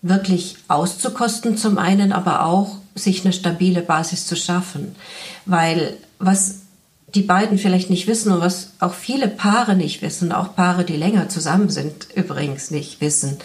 wirklich 0.02 0.56
auszukosten 0.68 1.58
zum 1.58 1.78
einen, 1.78 2.12
aber 2.12 2.46
auch 2.46 2.78
sich 2.96 3.24
eine 3.24 3.34
stabile 3.34 3.82
Basis 3.82 4.28
zu 4.28 4.36
schaffen. 4.36 4.96
Weil 5.46 5.98
was 6.20 6.61
die 7.14 7.22
beiden 7.22 7.58
vielleicht 7.58 7.90
nicht 7.90 8.08
wissen 8.08 8.32
und 8.32 8.40
was 8.40 8.72
auch 8.80 8.94
viele 8.94 9.28
Paare 9.28 9.76
nicht 9.76 10.02
wissen, 10.02 10.32
auch 10.32 10.56
Paare, 10.56 10.86
die 10.86 10.96
länger 10.96 11.28
zusammen 11.28 11.70
sind, 11.70 12.08
übrigens 12.16 12.72
nicht 12.72 13.02
wissen, 13.02 13.38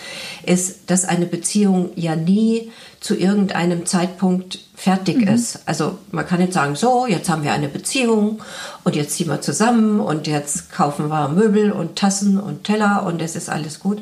ist, 0.45 0.89
dass 0.91 1.05
eine 1.05 1.27
Beziehung 1.27 1.91
ja 1.97 2.15
nie 2.15 2.71
zu 3.01 3.17
irgendeinem 3.17 3.85
Zeitpunkt 3.85 4.61
fertig 4.75 5.19
mhm. 5.19 5.29
ist. 5.29 5.61
Also 5.67 5.99
man 6.13 6.27
kann 6.27 6.41
nicht 6.41 6.53
sagen, 6.53 6.77
so, 6.77 7.07
jetzt 7.07 7.29
haben 7.29 7.43
wir 7.43 7.53
eine 7.53 7.69
Beziehung 7.69 8.41
und 8.85 8.95
jetzt 8.95 9.17
ziehen 9.17 9.29
wir 9.29 9.41
zusammen 9.41 10.01
und 10.01 10.27
jetzt 10.27 10.71
kaufen 10.71 11.09
wir 11.09 11.29
Möbel 11.29 11.73
und 11.73 11.97
Tassen 11.97 12.39
und 12.39 12.65
Teller 12.65 13.05
und 13.05 13.21
es 13.21 13.35
ist 13.35 13.49
alles 13.49 13.81
gut. 13.81 13.99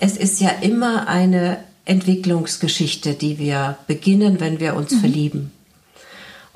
Es 0.00 0.16
ist 0.16 0.40
ja 0.40 0.50
immer 0.60 1.08
eine 1.08 1.58
Entwicklungsgeschichte, 1.84 3.14
die 3.14 3.38
wir 3.38 3.78
beginnen, 3.86 4.38
wenn 4.38 4.60
wir 4.60 4.74
uns 4.74 4.92
mhm. 4.92 5.00
verlieben. 5.00 5.52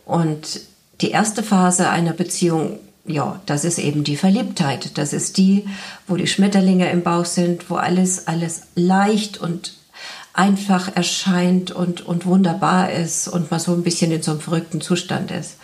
Und 0.04 0.60
die 1.00 1.10
erste 1.10 1.42
Phase 1.42 1.90
einer 1.90 2.12
Beziehung, 2.12 2.78
ja, 3.04 3.40
das 3.46 3.64
ist 3.64 3.78
eben 3.78 4.04
die 4.04 4.16
Verliebtheit. 4.16 4.98
Das 4.98 5.12
ist 5.12 5.36
die, 5.36 5.66
wo 6.06 6.16
die 6.16 6.26
Schmetterlinge 6.26 6.90
im 6.90 7.02
Bauch 7.02 7.24
sind, 7.24 7.70
wo 7.70 7.76
alles, 7.76 8.26
alles 8.26 8.62
leicht 8.74 9.38
und 9.38 9.74
einfach 10.32 10.94
erscheint 10.94 11.70
und, 11.70 12.04
und 12.04 12.26
wunderbar 12.26 12.90
ist 12.90 13.28
und 13.28 13.50
man 13.50 13.60
so 13.60 13.72
ein 13.72 13.82
bisschen 13.82 14.12
in 14.12 14.22
so 14.22 14.32
einem 14.32 14.40
verrückten 14.40 14.80
Zustand 14.80 15.30
ist. 15.30 15.56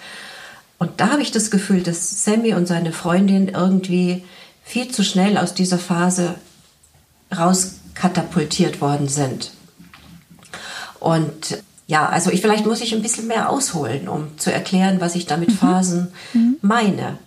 Und 0.78 1.00
da 1.00 1.10
habe 1.10 1.22
ich 1.22 1.30
das 1.30 1.50
Gefühl, 1.50 1.82
dass 1.82 2.24
Sammy 2.24 2.54
und 2.54 2.66
seine 2.66 2.92
Freundin 2.92 3.48
irgendwie 3.48 4.24
viel 4.64 4.90
zu 4.90 5.04
schnell 5.04 5.36
aus 5.36 5.54
dieser 5.54 5.78
Phase 5.78 6.34
rauskatapultiert 7.36 8.80
worden 8.80 9.08
sind. 9.08 9.52
Und 10.98 11.62
ja, 11.86 12.08
also 12.08 12.30
ich, 12.30 12.40
vielleicht 12.40 12.66
muss 12.66 12.80
ich 12.80 12.94
ein 12.94 13.02
bisschen 13.02 13.26
mehr 13.26 13.50
ausholen, 13.50 14.08
um 14.08 14.38
zu 14.38 14.52
erklären, 14.52 15.00
was 15.00 15.14
ich 15.14 15.26
damit 15.26 15.50
mhm. 15.50 15.54
Phasen 15.54 16.12
mhm. 16.32 16.56
meine. 16.62 17.18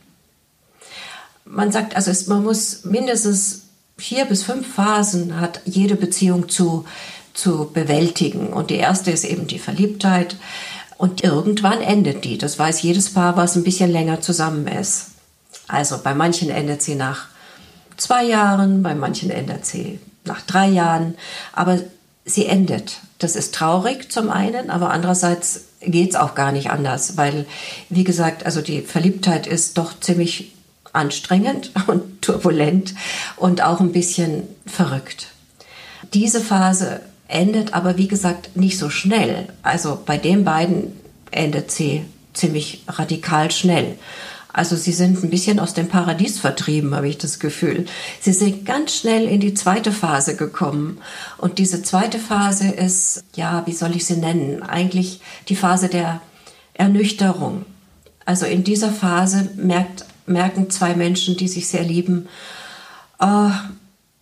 Man 1.46 1.72
sagt, 1.72 1.96
also 1.96 2.10
es, 2.10 2.28
man 2.28 2.44
muss 2.44 2.86
mindestens 2.86 3.64
vier 3.98 4.26
bis 4.26 4.44
fünf 4.44 4.74
Phasen 4.74 5.40
hat 5.40 5.62
jede 5.66 5.96
Beziehung 5.96 6.50
zu, 6.50 6.86
zu 7.34 7.70
bewältigen. 7.74 8.48
Und 8.48 8.70
die 8.70 8.76
erste 8.76 9.12
ist 9.12 9.24
eben 9.24 9.48
die 9.48 9.60
Verliebtheit. 9.60 10.36
Und 10.98 11.24
irgendwann 11.24 11.82
endet 11.82 12.24
die. 12.24 12.38
Das 12.38 12.58
weiß 12.58 12.82
jedes 12.82 13.14
Paar, 13.14 13.36
was 13.36 13.56
ein 13.56 13.64
bisschen 13.64 13.92
länger 13.92 14.22
zusammen 14.22 14.68
ist. 14.68 15.08
Also 15.68 15.98
bei 16.02 16.14
manchen 16.14 16.50
endet 16.50 16.82
sie 16.82 16.96
nach 16.96 17.28
zwei 17.98 18.24
Jahren, 18.24 18.84
bei 18.84 18.96
manchen 18.96 19.30
endet 19.30 19.66
sie 19.66 20.00
nach 20.24 20.42
drei 20.42 20.70
Jahren. 20.70 21.16
Aber 21.54 21.80
sie 22.24 22.46
endet. 22.46 23.00
Das 23.20 23.36
ist 23.36 23.56
traurig 23.56 24.12
zum 24.12 24.30
einen, 24.30 24.70
aber 24.70 24.92
andererseits 24.92 25.66
geht 25.82 26.10
es 26.10 26.16
auch 26.16 26.36
gar 26.36 26.52
nicht 26.52 26.70
anders, 26.70 27.18
weil, 27.18 27.46
wie 27.90 28.04
gesagt, 28.04 28.46
also 28.46 28.62
die 28.62 28.82
Verliebtheit 28.82 29.48
ist 29.48 29.78
doch 29.78 30.00
ziemlich 30.00 30.52
anstrengend 30.94 31.72
und 31.88 32.22
turbulent 32.22 32.96
und 33.38 33.62
auch 33.62 33.80
ein 33.80 33.92
bisschen 33.92 34.44
verrückt. 34.66 35.28
Diese 36.14 36.42
Phase 36.42 37.02
endet 37.28 37.74
aber, 37.74 37.98
wie 37.98 38.08
gesagt, 38.08 38.56
nicht 38.56 38.78
so 38.78 38.90
schnell. 38.90 39.48
Also 39.64 40.00
bei 40.06 40.18
den 40.18 40.44
beiden 40.44 41.00
endet 41.32 41.72
sie 41.72 42.06
ziemlich 42.34 42.84
radikal 42.88 43.52
schnell. 43.52 43.98
Also 44.56 44.78
sie 44.78 44.94
sind 44.94 45.22
ein 45.22 45.30
bisschen 45.30 45.60
aus 45.60 45.74
dem 45.74 45.90
Paradies 45.90 46.40
vertrieben, 46.40 46.96
habe 46.96 47.10
ich 47.10 47.18
das 47.18 47.40
Gefühl. 47.40 47.88
Sie 48.22 48.32
sind 48.32 48.66
ganz 48.66 48.96
schnell 48.96 49.28
in 49.28 49.42
die 49.42 49.54
zweite 49.54 49.92
Phase 49.92 50.38
gekommen. 50.38 51.00
Und 51.38 51.60
diese 51.60 51.84
zweite 51.84 52.20
Phase 52.20 52.70
ist, 52.70 53.26
ja, 53.36 53.64
wie 53.66 53.74
soll 53.74 53.98
ich 53.98 54.06
sie 54.06 54.16
nennen? 54.16 54.64
Eigentlich 54.64 55.20
die 55.50 55.58
Phase 55.58 55.90
der 55.90 56.22
Ernüchterung. 56.74 57.66
Also 58.24 58.46
in 58.46 58.64
dieser 58.64 58.92
Phase 58.92 59.50
merkt, 59.58 60.06
merken 60.26 60.70
zwei 60.70 60.96
Menschen, 60.96 61.36
die 61.36 61.50
sich 61.50 61.68
sehr 61.68 61.84
lieben, 61.84 62.30
oh, 63.20 63.52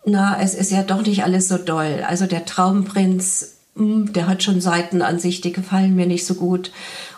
na, 0.03 0.41
es 0.41 0.55
ist 0.55 0.71
ja 0.71 0.81
doch 0.81 1.05
nicht 1.05 1.23
alles 1.23 1.47
so 1.47 1.59
doll. 1.59 2.03
Also 2.07 2.25
der 2.25 2.45
Traumprinz, 2.45 3.57
hm, 3.75 4.11
der 4.13 4.25
hat 4.25 4.41
schon 4.41 4.61
Seiten 4.61 5.03
an 5.03 5.19
sich, 5.19 5.41
die 5.41 5.53
gefallen 5.53 5.95
mir 5.95 6.07
nicht 6.07 6.25
so 6.25 6.33
gut. 6.33 6.71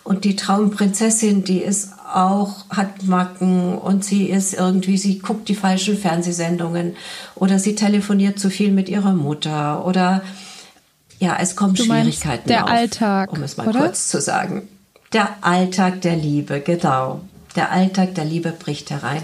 Und 0.06 0.24
die 0.24 0.36
Traumprinzessin, 0.36 1.44
die 1.44 1.58
ist 1.58 1.90
auch 2.14 2.70
hat 2.70 3.04
Macken 3.04 3.76
und 3.76 4.06
sie 4.06 4.30
ist 4.30 4.54
irgendwie, 4.54 5.00
sie 5.00 5.18
guckt 5.18 5.50
die 5.50 5.56
falschen 5.56 5.98
Fernsehsendungen 5.98 6.96
oder 7.34 7.58
sie 7.58 7.74
telefoniert 7.74 8.40
zu 8.40 8.52
viel 8.52 8.72
mit 8.72 8.88
ihrer 8.88 9.14
Mutter 9.14 9.84
oder 9.84 10.22
ja, 11.20 11.38
es 11.42 11.56
kommen 11.56 11.74
du 11.74 11.84
Schwierigkeiten 11.84 12.48
der 12.48 12.66
auf, 12.66 12.70
Alltag, 12.70 13.34
um 13.34 13.42
es 13.42 13.58
mal 13.58 13.68
oder? 13.68 13.80
kurz 13.80 14.08
zu 14.08 14.22
sagen. 14.22 14.68
Der 15.12 15.30
Alltag 15.42 16.02
der 16.02 16.16
Liebe, 16.16 16.62
genau. 16.62 17.22
Der 17.56 17.72
Alltag 17.72 18.14
der 18.14 18.26
Liebe 18.26 18.52
bricht 18.52 18.92
herein. 18.92 19.24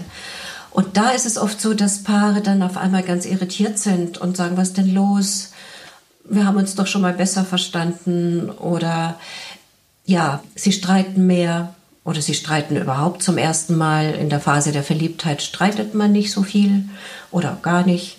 Und 0.70 0.96
da 0.96 1.10
ist 1.10 1.26
es 1.26 1.38
oft 1.38 1.60
so, 1.60 1.74
dass 1.74 2.02
Paare 2.02 2.40
dann 2.40 2.62
auf 2.62 2.76
einmal 2.76 3.04
ganz 3.04 3.24
irritiert 3.24 3.78
sind 3.78 4.18
und 4.18 4.36
sagen, 4.36 4.56
was 4.56 4.72
denn 4.72 4.92
los? 4.92 5.52
Wir 6.24 6.46
haben 6.46 6.56
uns 6.56 6.74
doch 6.74 6.86
schon 6.86 7.02
mal 7.02 7.12
besser 7.12 7.44
verstanden 7.44 8.50
oder 8.50 9.20
ja, 10.12 10.42
sie 10.54 10.72
streiten 10.72 11.26
mehr 11.26 11.74
oder 12.04 12.20
sie 12.20 12.34
streiten 12.34 12.76
überhaupt 12.76 13.22
zum 13.22 13.38
ersten 13.38 13.76
Mal. 13.76 14.14
In 14.14 14.28
der 14.28 14.40
Phase 14.40 14.70
der 14.70 14.82
Verliebtheit 14.82 15.42
streitet 15.42 15.94
man 15.94 16.12
nicht 16.12 16.32
so 16.32 16.42
viel 16.42 16.84
oder 17.30 17.58
gar 17.62 17.84
nicht. 17.84 18.18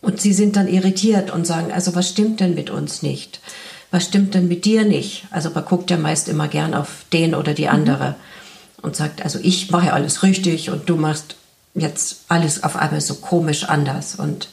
Und 0.00 0.20
sie 0.20 0.32
sind 0.32 0.56
dann 0.56 0.68
irritiert 0.68 1.30
und 1.30 1.46
sagen, 1.46 1.72
also 1.72 1.94
was 1.94 2.08
stimmt 2.08 2.40
denn 2.40 2.54
mit 2.54 2.70
uns 2.70 3.02
nicht? 3.02 3.40
Was 3.90 4.04
stimmt 4.04 4.34
denn 4.34 4.46
mit 4.46 4.64
dir 4.64 4.84
nicht? 4.84 5.26
Also 5.30 5.50
man 5.50 5.64
guckt 5.64 5.90
ja 5.90 5.96
meist 5.96 6.28
immer 6.28 6.46
gern 6.46 6.74
auf 6.74 7.04
den 7.12 7.34
oder 7.34 7.52
die 7.52 7.68
andere 7.68 8.10
mhm. 8.10 8.84
und 8.84 8.96
sagt, 8.96 9.22
also 9.22 9.40
ich 9.42 9.70
mache 9.70 9.92
alles 9.92 10.22
richtig 10.22 10.70
und 10.70 10.88
du 10.88 10.96
machst 10.96 11.34
jetzt 11.74 12.24
alles 12.28 12.62
auf 12.62 12.76
einmal 12.76 13.00
so 13.00 13.16
komisch 13.16 13.64
anders. 13.64 14.14
Und 14.14 14.50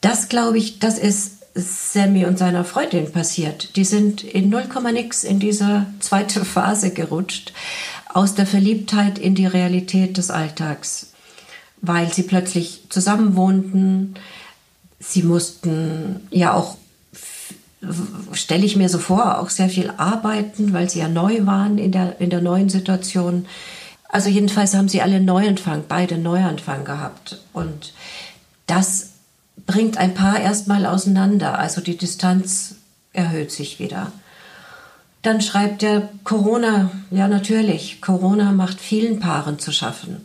das, 0.00 0.28
glaube 0.28 0.58
ich, 0.58 0.78
das 0.78 0.98
ist 0.98 1.33
Sammy 1.54 2.24
und 2.26 2.38
seiner 2.38 2.64
Freundin 2.64 3.12
passiert. 3.12 3.76
Die 3.76 3.84
sind 3.84 4.22
in 4.22 4.50
0, 4.50 4.64
nix 4.92 5.24
in 5.24 5.38
diese 5.38 5.86
zweite 6.00 6.44
Phase 6.44 6.90
gerutscht, 6.90 7.52
aus 8.08 8.34
der 8.34 8.46
Verliebtheit 8.46 9.18
in 9.18 9.34
die 9.34 9.46
Realität 9.46 10.16
des 10.18 10.30
Alltags, 10.30 11.12
weil 11.80 12.12
sie 12.12 12.22
plötzlich 12.22 12.84
zusammen 12.88 13.36
wohnten. 13.36 14.14
Sie 15.00 15.22
mussten 15.22 16.20
ja 16.30 16.54
auch, 16.54 16.76
stelle 18.32 18.64
ich 18.64 18.76
mir 18.76 18.88
so 18.88 18.98
vor, 18.98 19.38
auch 19.38 19.50
sehr 19.50 19.68
viel 19.68 19.92
arbeiten, 19.96 20.72
weil 20.72 20.88
sie 20.88 21.00
ja 21.00 21.08
neu 21.08 21.44
waren 21.44 21.78
in 21.78 21.92
der, 21.92 22.20
in 22.20 22.30
der 22.30 22.40
neuen 22.40 22.68
Situation. 22.68 23.46
Also 24.08 24.28
jedenfalls 24.28 24.74
haben 24.74 24.88
sie 24.88 25.02
alle 25.02 25.20
Neuanfang, 25.20 25.84
beide 25.88 26.16
Neuanfang 26.18 26.84
gehabt. 26.84 27.42
Und 27.52 27.92
das 28.66 29.13
bringt 29.66 29.96
ein 29.96 30.14
Paar 30.14 30.40
erstmal 30.40 30.86
auseinander, 30.86 31.58
also 31.58 31.80
die 31.80 31.96
Distanz 31.96 32.76
erhöht 33.12 33.50
sich 33.50 33.78
wieder. 33.78 34.12
Dann 35.22 35.40
schreibt 35.40 35.82
er 35.82 36.10
Corona, 36.22 36.90
ja 37.10 37.28
natürlich, 37.28 38.02
Corona 38.02 38.52
macht 38.52 38.78
vielen 38.78 39.20
Paaren 39.20 39.58
zu 39.58 39.72
schaffen. 39.72 40.24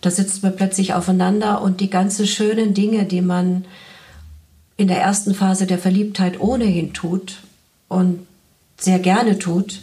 Da 0.00 0.10
sitzt 0.10 0.42
man 0.42 0.56
plötzlich 0.56 0.94
aufeinander 0.94 1.60
und 1.60 1.80
die 1.80 1.90
ganzen 1.90 2.26
schönen 2.26 2.72
Dinge, 2.72 3.04
die 3.04 3.20
man 3.20 3.66
in 4.78 4.88
der 4.88 5.00
ersten 5.00 5.34
Phase 5.34 5.66
der 5.66 5.78
Verliebtheit 5.78 6.40
ohnehin 6.40 6.94
tut 6.94 7.40
und 7.88 8.26
sehr 8.78 8.98
gerne 8.98 9.38
tut, 9.38 9.80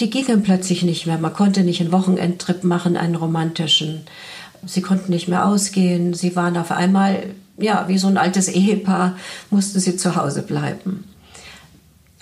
die 0.00 0.10
gingen 0.10 0.42
plötzlich 0.42 0.82
nicht 0.82 1.06
mehr. 1.06 1.18
Man 1.18 1.32
konnte 1.32 1.62
nicht 1.62 1.80
einen 1.80 1.92
Wochenendtrip 1.92 2.64
machen, 2.64 2.96
einen 2.96 3.14
romantischen. 3.14 4.00
Sie 4.66 4.80
konnten 4.82 5.12
nicht 5.12 5.28
mehr 5.28 5.46
ausgehen. 5.46 6.14
Sie 6.14 6.34
waren 6.34 6.56
auf 6.56 6.72
einmal 6.72 7.22
ja, 7.56 7.86
wie 7.88 7.98
so 7.98 8.08
ein 8.08 8.16
altes 8.16 8.48
Ehepaar 8.48 9.16
mussten 9.50 9.80
sie 9.80 9.96
zu 9.96 10.16
Hause 10.16 10.42
bleiben. 10.42 11.04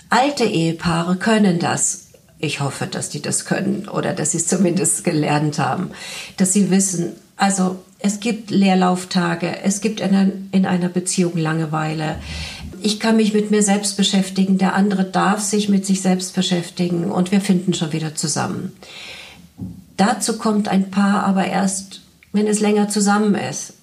Alte 0.09 0.43
Ehepaare 0.43 1.15
können 1.15 1.59
das. 1.59 2.09
Ich 2.37 2.59
hoffe, 2.59 2.87
dass 2.87 3.09
die 3.09 3.21
das 3.21 3.45
können 3.45 3.87
oder 3.87 4.13
dass 4.13 4.31
sie 4.31 4.37
es 4.37 4.47
zumindest 4.47 5.03
gelernt 5.03 5.59
haben, 5.59 5.91
dass 6.37 6.53
sie 6.53 6.71
wissen, 6.71 7.13
also 7.37 7.77
es 7.99 8.19
gibt 8.19 8.49
Leerlauftage, 8.49 9.59
es 9.63 9.79
gibt 9.79 10.01
in 10.01 10.65
einer 10.65 10.89
Beziehung 10.89 11.37
Langeweile. 11.37 12.15
Ich 12.81 12.99
kann 12.99 13.15
mich 13.15 13.33
mit 13.33 13.51
mir 13.51 13.61
selbst 13.61 13.95
beschäftigen, 13.95 14.57
der 14.57 14.73
andere 14.73 15.03
darf 15.03 15.39
sich 15.39 15.69
mit 15.69 15.85
sich 15.85 16.01
selbst 16.01 16.33
beschäftigen 16.33 17.11
und 17.11 17.31
wir 17.31 17.41
finden 17.41 17.75
schon 17.75 17.93
wieder 17.93 18.15
zusammen. 18.15 18.73
Dazu 19.97 20.37
kommt 20.39 20.67
ein 20.67 20.89
Paar 20.89 21.23
aber 21.25 21.45
erst, 21.45 22.01
wenn 22.33 22.47
es 22.47 22.59
länger 22.59 22.89
zusammen 22.89 23.35
ist 23.35 23.73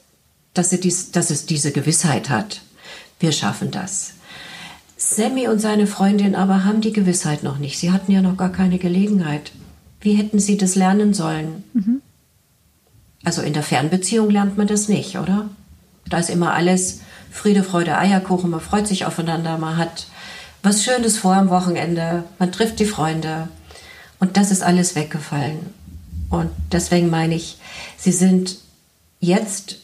dass, 0.59 0.71
dies, 0.71 1.13
dass 1.13 1.31
es 1.31 1.47
diese 1.47 1.73
Gewissheit 1.73 2.29
hat. 2.29 2.61
Wir 3.21 3.33
schaffen 3.33 3.71
das. 3.71 4.15
Sammy 4.97 5.47
und 5.47 5.61
seine 5.61 5.87
Freundin 5.87 6.35
aber 6.35 6.65
haben 6.65 6.81
die 6.81 6.93
Gewissheit 6.93 7.45
noch 7.45 7.59
nicht. 7.59 7.79
Sie 7.79 7.93
hatten 7.93 8.11
ja 8.11 8.21
noch 8.21 8.37
gar 8.37 8.51
keine 8.51 8.79
Gelegenheit. 8.79 9.53
Wie 10.01 10.15
hätten 10.15 10.41
sie 10.41 10.57
das 10.57 10.75
lernen 10.75 11.15
sollen? 11.15 11.63
Mhm. 11.73 12.03
Also 13.25 13.43
in 13.43 13.53
der 13.53 13.63
Fernbeziehung 13.63 14.31
lernt 14.31 14.59
man 14.59 14.67
das 14.67 14.89
nicht, 14.89 15.19
oder? 15.19 15.49
Da 16.09 16.19
ist 16.19 16.31
immer 16.31 16.55
alles 16.55 17.01
Friede, 17.31 17.63
Freude, 17.63 17.97
Eierkuchen, 17.97 18.51
man 18.51 18.61
freut 18.61 18.89
sich 18.89 19.05
aufeinander, 19.05 19.59
man 19.59 19.77
hat 19.77 20.07
was 20.63 20.83
Schönes 20.83 21.19
vor 21.19 21.35
am 21.35 21.51
Wochenende, 21.51 22.25
man 22.39 22.51
trifft 22.51 22.81
die 22.81 22.85
Freunde 22.85 23.49
und 24.19 24.37
das 24.37 24.51
ist 24.51 24.63
alles 24.63 24.97
weggefallen. 24.97 25.59
Und 26.31 26.51
deswegen 26.73 27.11
meine 27.11 27.35
ich, 27.35 27.59
sie 27.97 28.13
sind 28.13 28.57
jetzt 29.21 29.77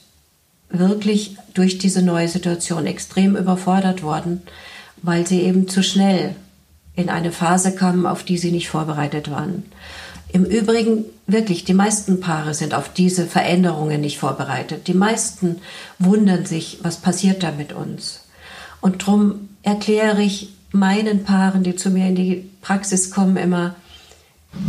wirklich 0.69 1.37
durch 1.55 1.79
diese 1.79 2.03
neue 2.03 2.29
Situation 2.29 2.87
extrem 2.87 3.37
überfordert 3.37 4.03
worden, 4.03 4.43
weil 5.03 5.27
sie 5.27 5.43
eben 5.43 5.69
zu 5.69 5.83
schnell 5.83 6.35
in 6.97 7.09
eine 7.11 7.33
Phase 7.33 7.75
kamen, 7.75 8.07
auf 8.07 8.23
die 8.23 8.39
sie 8.39 8.51
nicht 8.51 8.69
vorbereitet 8.69 9.31
waren. 9.31 9.65
Im 10.33 10.45
Übrigen 10.45 11.05
wirklich, 11.27 11.65
die 11.65 11.75
meisten 11.75 12.21
Paare 12.21 12.55
sind 12.55 12.75
auf 12.75 12.93
diese 12.93 13.27
Veränderungen 13.27 14.01
nicht 14.01 14.19
vorbereitet. 14.19 14.89
Die 14.89 14.95
meisten 14.95 15.61
wundern 15.99 16.45
sich, 16.45 16.79
was 16.83 16.97
passiert 16.97 17.43
da 17.43 17.53
mit 17.53 17.73
uns. 17.73 18.21
Und 18.81 19.03
darum 19.03 19.49
erkläre 19.63 20.23
ich 20.23 20.53
meinen 20.73 21.23
Paaren, 21.23 21.63
die 21.63 21.77
zu 21.77 21.91
mir 21.91 22.09
in 22.09 22.17
die 22.17 22.51
Praxis 22.63 23.11
kommen, 23.13 23.37
immer, 23.37 23.77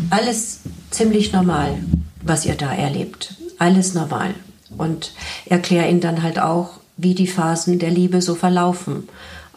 alles 0.09 0.59
ziemlich 0.91 1.33
normal, 1.33 1.79
was 2.21 2.45
ihr 2.45 2.55
da 2.55 2.71
erlebt. 2.71 3.35
Alles 3.57 3.93
normal. 3.93 4.35
Und 4.77 5.13
erkläre 5.45 5.89
ihnen 5.89 6.01
dann 6.01 6.23
halt 6.23 6.39
auch, 6.39 6.79
wie 6.97 7.15
die 7.15 7.27
Phasen 7.27 7.79
der 7.79 7.91
Liebe 7.91 8.21
so 8.21 8.35
verlaufen. 8.35 9.07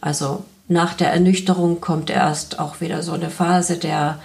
Also 0.00 0.44
nach 0.68 0.94
der 0.94 1.12
Ernüchterung 1.12 1.80
kommt 1.80 2.10
erst 2.10 2.58
auch 2.58 2.80
wieder 2.80 3.02
so 3.02 3.12
eine 3.12 3.30
Phase 3.30 3.78
der, 3.78 4.20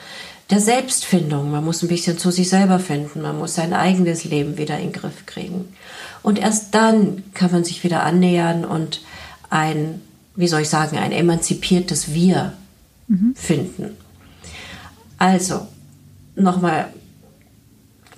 der 0.49 0.59
Selbstfindung. 0.59 1.51
Man 1.51 1.63
muss 1.63 1.81
ein 1.81 1.87
bisschen 1.87 2.17
zu 2.17 2.31
sich 2.31 2.49
selber 2.49 2.79
finden. 2.79 3.21
Man 3.21 3.37
muss 3.37 3.55
sein 3.55 3.73
eigenes 3.73 4.23
Leben 4.23 4.57
wieder 4.57 4.77
in 4.77 4.91
den 4.91 4.93
Griff 4.93 5.25
kriegen. 5.25 5.73
Und 6.21 6.39
erst 6.39 6.73
dann 6.73 7.23
kann 7.33 7.51
man 7.51 7.63
sich 7.63 7.83
wieder 7.83 8.03
annähern 8.03 8.65
und 8.65 9.01
ein, 9.49 10.01
wie 10.35 10.47
soll 10.47 10.61
ich 10.61 10.69
sagen, 10.69 10.97
ein 10.97 11.11
emanzipiertes 11.11 12.13
Wir 12.13 12.53
mhm. 13.07 13.35
finden. 13.35 13.97
Also, 15.17 15.67
nochmal 16.35 16.87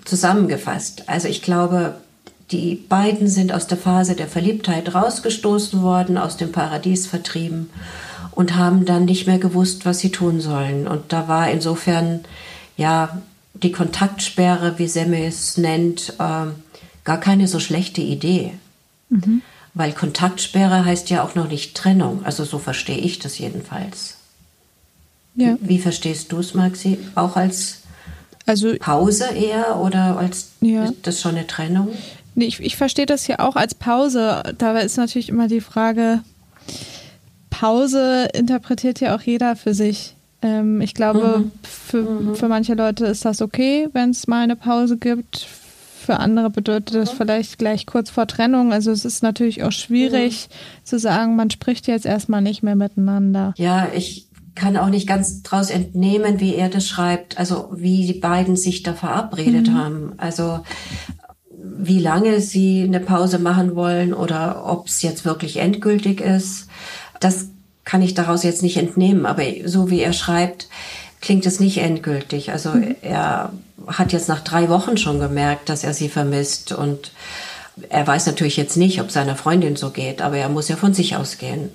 zusammengefasst. 0.05 1.10
Also 1.10 1.27
ich 1.27 1.41
glaube, 1.41 1.96
die 2.52 2.75
beiden 2.75 3.28
sind 3.28 3.52
aus 3.52 3.68
der 3.68 3.78
Phase 3.78 4.16
der 4.16 4.28
Verliebtheit 4.28 4.94
rausgestoßen 4.94 5.82
worden, 5.82 6.18
aus 6.18 6.38
dem 6.38 6.52
Paradies 6.52 7.08
vertrieben 7.08 7.70
und 8.32 8.56
haben 8.56 8.86
dann 8.86 9.06
nicht 9.06 9.25
mehr 9.25 9.40
gewusst, 9.40 9.86
was 9.86 10.00
sie 10.00 10.12
tun 10.12 10.42
sollen. 10.42 10.88
Und 10.88 11.12
da 11.12 11.28
war 11.28 11.50
insofern 11.50 12.22
ja 12.78 13.22
die 13.54 13.72
Kontaktsperre, 13.72 14.78
wie 14.78 14.88
Semme 14.88 15.25
es 15.25 15.58
nennt, 15.58 16.14
äh, 16.20 16.48
gar 17.04 17.20
keine 17.20 17.48
so 17.48 17.60
schlechte 17.60 18.02
Idee. 18.02 18.52
Mhm. 19.10 19.42
Weil 19.74 19.94
Kontaktsperre 19.94 20.86
heißt 20.86 21.10
ja 21.10 21.24
auch 21.24 21.36
noch 21.36 21.50
nicht 21.50 21.75
Trennung. 21.75 22.25
Also 22.25 22.44
so 22.44 22.60
verstehe 22.60 22.98
ich 22.98 23.20
das 23.20 23.38
jedenfalls. 23.38 24.16
Ja. 25.36 25.58
Wie 25.60 25.80
verstehst 25.80 26.32
du 26.32 26.40
es, 26.40 26.54
Maxi? 26.54 26.98
Auch 27.16 27.36
als 27.36 27.80
also, 28.46 28.75
Pause 28.80 29.25
eher 29.34 29.78
oder 29.78 30.18
als 30.18 30.52
ja. 30.62 30.86
ist 30.86 30.96
das 31.04 31.20
schon 31.20 31.36
eine 31.36 31.48
Trennung? 31.48 31.90
Nee, 32.36 32.46
ich, 32.46 32.60
ich 32.60 32.75
verstehe 32.75 33.06
das 33.06 33.25
hier 33.25 33.39
auch 33.39 33.56
als 33.56 33.74
Pause. 33.74 34.44
Da 34.58 34.77
ist 34.77 34.98
natürlich 34.98 35.30
immer 35.30 35.48
die 35.48 35.62
Frage, 35.62 36.22
Pause 37.50 38.27
interpretiert 38.34 39.00
ja 39.00 39.15
auch 39.15 39.22
jeder 39.22 39.56
für 39.56 39.74
sich. 39.74 40.15
Ähm, 40.42 40.82
ich 40.82 40.94
glaube, 40.94 41.46
mhm. 41.46 41.51
Für, 41.63 42.01
mhm. 42.01 42.36
für 42.36 42.50
manche 42.50 42.74
Leute 42.74 43.06
ist 43.06 43.24
das 43.24 43.42
okay, 43.42 43.88
wenn 43.94 44.10
es 44.10 44.27
mal 44.27 44.44
eine 44.44 44.58
Pause 44.58 44.98
gibt. 44.98 45.48
Für 46.06 46.20
andere 46.20 46.50
bedeutet 46.50 46.94
das 46.94 47.13
mhm. 47.13 47.18
vielleicht 47.18 47.58
gleich 47.58 47.86
kurz 47.86 48.10
vor 48.10 48.27
Trennung. 48.27 48.74
Also 48.74 48.92
es 48.92 49.06
ist 49.06 49.24
natürlich 49.24 49.63
auch 49.63 49.72
schwierig 49.72 50.50
mhm. 50.50 50.86
zu 50.86 51.00
sagen, 51.00 51.36
man 51.36 51.50
spricht 51.50 51.88
jetzt 51.88 52.06
erstmal 52.06 52.42
nicht 52.42 52.62
mehr 52.62 52.75
miteinander. 52.75 53.54
Ja, 53.58 53.88
ich 53.96 54.27
kann 54.54 54.77
auch 54.77 54.90
nicht 54.90 55.07
ganz 55.07 55.42
draus 55.42 55.70
entnehmen, 55.70 56.40
wie 56.40 56.55
er 56.55 56.70
das 56.70 56.88
schreibt, 56.88 57.38
also 57.38 57.70
wie 57.74 58.05
die 58.05 58.20
beiden 58.20 58.55
sich 58.55 58.83
da 58.83 58.94
verabredet 58.94 59.68
mhm. 59.68 59.74
haben. 59.74 60.14
Also 60.18 60.62
wie 61.78 62.00
lange 62.00 62.42
sie 62.42 62.84
eine 62.84 63.00
Pause 63.00 63.40
machen 63.40 63.75
wollen 63.75 64.14
oder 64.14 64.66
ob 64.66 64.88
es 64.88 65.01
jetzt 65.01 65.25
wirklich 65.25 65.58
endgültig 65.58 66.22
ist. 66.22 66.68
Das 67.20 67.48
kann 67.84 68.01
ich 68.01 68.14
daraus 68.14 68.44
jetzt 68.44 68.64
nicht 68.64 68.78
entnehmen, 68.78 69.25
aber 69.25 69.44
so 69.66 69.90
wie 69.90 70.01
er 70.01 70.14
schreibt, 70.14 70.68
klingt 71.22 71.46
es 71.46 71.60
nicht 71.60 71.78
endgültig. 71.78 72.51
Also 72.51 72.72
mhm. 72.72 72.96
er 73.01 73.51
hat 73.88 74.14
jetzt 74.14 74.30
nach 74.30 74.42
drei 74.42 74.70
Wochen 74.70 74.98
schon 74.98 75.20
gemerkt, 75.20 75.70
dass 75.70 75.84
er 75.84 75.94
sie 75.94 76.10
vermisst 76.10 76.72
und 76.72 77.12
er 77.90 78.08
weiß 78.08 78.25
natürlich 78.25 78.58
jetzt 78.58 78.78
nicht, 78.78 79.01
ob 79.01 79.12
seiner 79.12 79.36
Freundin 79.36 79.75
so 79.75 79.90
geht, 79.90 80.22
aber 80.22 80.38
er 80.38 80.50
muss 80.50 80.70
ja 80.70 80.75
von 80.75 80.94
sich 80.94 81.16
ausgehen. 81.16 81.70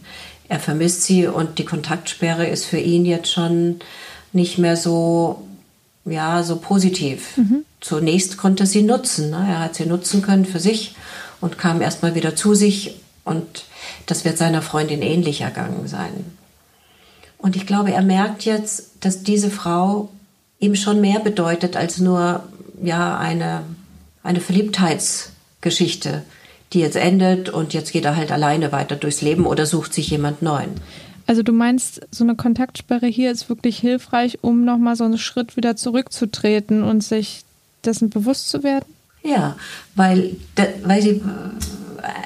Er 0.48 0.58
vermisst 0.58 1.04
sie 1.04 1.26
und 1.26 1.58
die 1.58 1.64
Kontaktsperre 1.64 2.46
ist 2.46 2.64
für 2.64 2.78
ihn 2.78 3.04
jetzt 3.04 3.30
schon 3.30 3.80
nicht 4.32 4.58
mehr 4.58 4.76
so, 4.76 5.42
ja, 6.04 6.42
so 6.42 6.56
positiv. 6.56 7.36
Mhm. 7.36 7.64
Zunächst 7.80 8.36
konnte 8.36 8.64
er 8.64 8.66
sie 8.66 8.82
nutzen. 8.82 9.30
Ne? 9.30 9.46
Er 9.48 9.60
hat 9.60 9.74
sie 9.74 9.86
nutzen 9.86 10.22
können 10.22 10.44
für 10.44 10.60
sich 10.60 10.94
und 11.40 11.58
kam 11.58 11.80
erstmal 11.80 12.14
wieder 12.14 12.36
zu 12.36 12.54
sich 12.54 12.96
und 13.24 13.64
das 14.06 14.24
wird 14.24 14.38
seiner 14.38 14.62
Freundin 14.62 15.02
ähnlich 15.02 15.40
ergangen 15.40 15.86
sein. 15.88 16.24
Und 17.38 17.56
ich 17.56 17.66
glaube, 17.66 17.92
er 17.92 18.02
merkt 18.02 18.44
jetzt, 18.44 18.90
dass 19.00 19.22
diese 19.22 19.50
Frau 19.50 20.10
ihm 20.58 20.74
schon 20.74 21.00
mehr 21.00 21.20
bedeutet 21.20 21.76
als 21.76 21.98
nur 21.98 22.44
ja 22.82 23.18
eine, 23.18 23.62
eine 24.22 24.40
Verliebtheitsgeschichte, 24.40 26.22
die 26.72 26.80
jetzt 26.80 26.96
endet 26.96 27.48
und 27.48 27.72
jetzt 27.72 27.92
geht 27.92 28.04
er 28.04 28.16
halt 28.16 28.30
alleine 28.30 28.72
weiter 28.72 28.96
durchs 28.96 29.22
Leben 29.22 29.46
oder 29.46 29.64
sucht 29.64 29.94
sich 29.94 30.10
jemand 30.10 30.42
neuen. 30.42 30.74
Also 31.26 31.42
du 31.42 31.52
meinst, 31.52 32.00
so 32.10 32.24
eine 32.24 32.34
Kontaktsperre 32.34 33.06
hier 33.06 33.30
ist 33.30 33.48
wirklich 33.48 33.78
hilfreich, 33.78 34.38
um 34.42 34.64
nochmal 34.64 34.96
so 34.96 35.04
einen 35.04 35.18
Schritt 35.18 35.56
wieder 35.56 35.76
zurückzutreten 35.76 36.82
und 36.82 37.02
sich 37.02 37.44
dessen 37.84 38.10
bewusst 38.10 38.48
zu 38.48 38.62
werden? 38.62 38.86
Ja, 39.22 39.56
weil, 39.94 40.36
weil 40.84 41.02
sie 41.02 41.22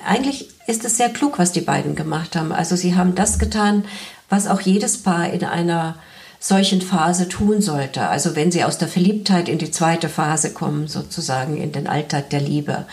eigentlich 0.07 0.49
ist 0.67 0.85
es 0.85 0.97
sehr 0.97 1.11
klug, 1.11 1.39
was 1.39 1.53
die 1.53 1.61
beiden 1.61 1.95
gemacht 1.95 2.37
haben. 2.37 2.53
Also 2.53 2.77
sie 2.77 2.95
haben 2.95 3.15
das 3.15 3.39
getan, 3.39 3.85
was 4.29 4.47
auch 4.47 4.61
jedes 4.61 5.03
Paar 5.03 5.31
in 5.31 5.45
einer 5.45 5.97
solchen 6.41 6.83
Phase 6.83 7.29
tun 7.29 7.63
sollte. 7.63 8.09
Also 8.09 8.37
wenn 8.37 8.53
sie 8.53 8.65
aus 8.65 8.79
der 8.79 8.89
Verliebtheit 8.89 9.49
in 9.49 9.59
die 9.59 9.71
zweite 9.71 10.09
Phase 10.09 10.53
kommen, 10.53 10.89
sozusagen 10.89 11.57
in 11.57 11.73
den 11.73 11.87
Alltag 11.87 12.31
der 12.31 12.41
Liebe, 12.41 12.87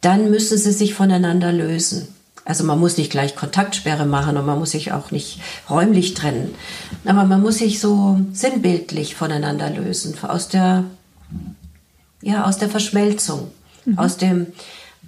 dann 0.00 0.30
müssen 0.30 0.58
sie 0.58 0.72
sich 0.72 0.94
voneinander 0.94 1.52
lösen. 1.52 2.08
Also 2.44 2.64
man 2.64 2.80
muss 2.80 2.96
nicht 2.96 3.10
gleich 3.10 3.36
Kontaktsperre 3.36 4.06
machen 4.06 4.36
und 4.36 4.46
man 4.46 4.58
muss 4.58 4.70
sich 4.70 4.92
auch 4.92 5.10
nicht 5.10 5.40
räumlich 5.68 6.14
trennen. 6.14 6.54
Aber 7.04 7.24
man 7.24 7.42
muss 7.42 7.58
sich 7.58 7.78
so 7.78 8.18
sinnbildlich 8.32 9.14
voneinander 9.14 9.70
lösen, 9.70 10.14
aus 10.22 10.48
der, 10.48 10.84
ja, 12.22 12.44
aus 12.44 12.58
der 12.58 12.68
Verschmelzung, 12.68 13.50
mhm. 13.84 13.98
aus 13.98 14.16
dem, 14.16 14.46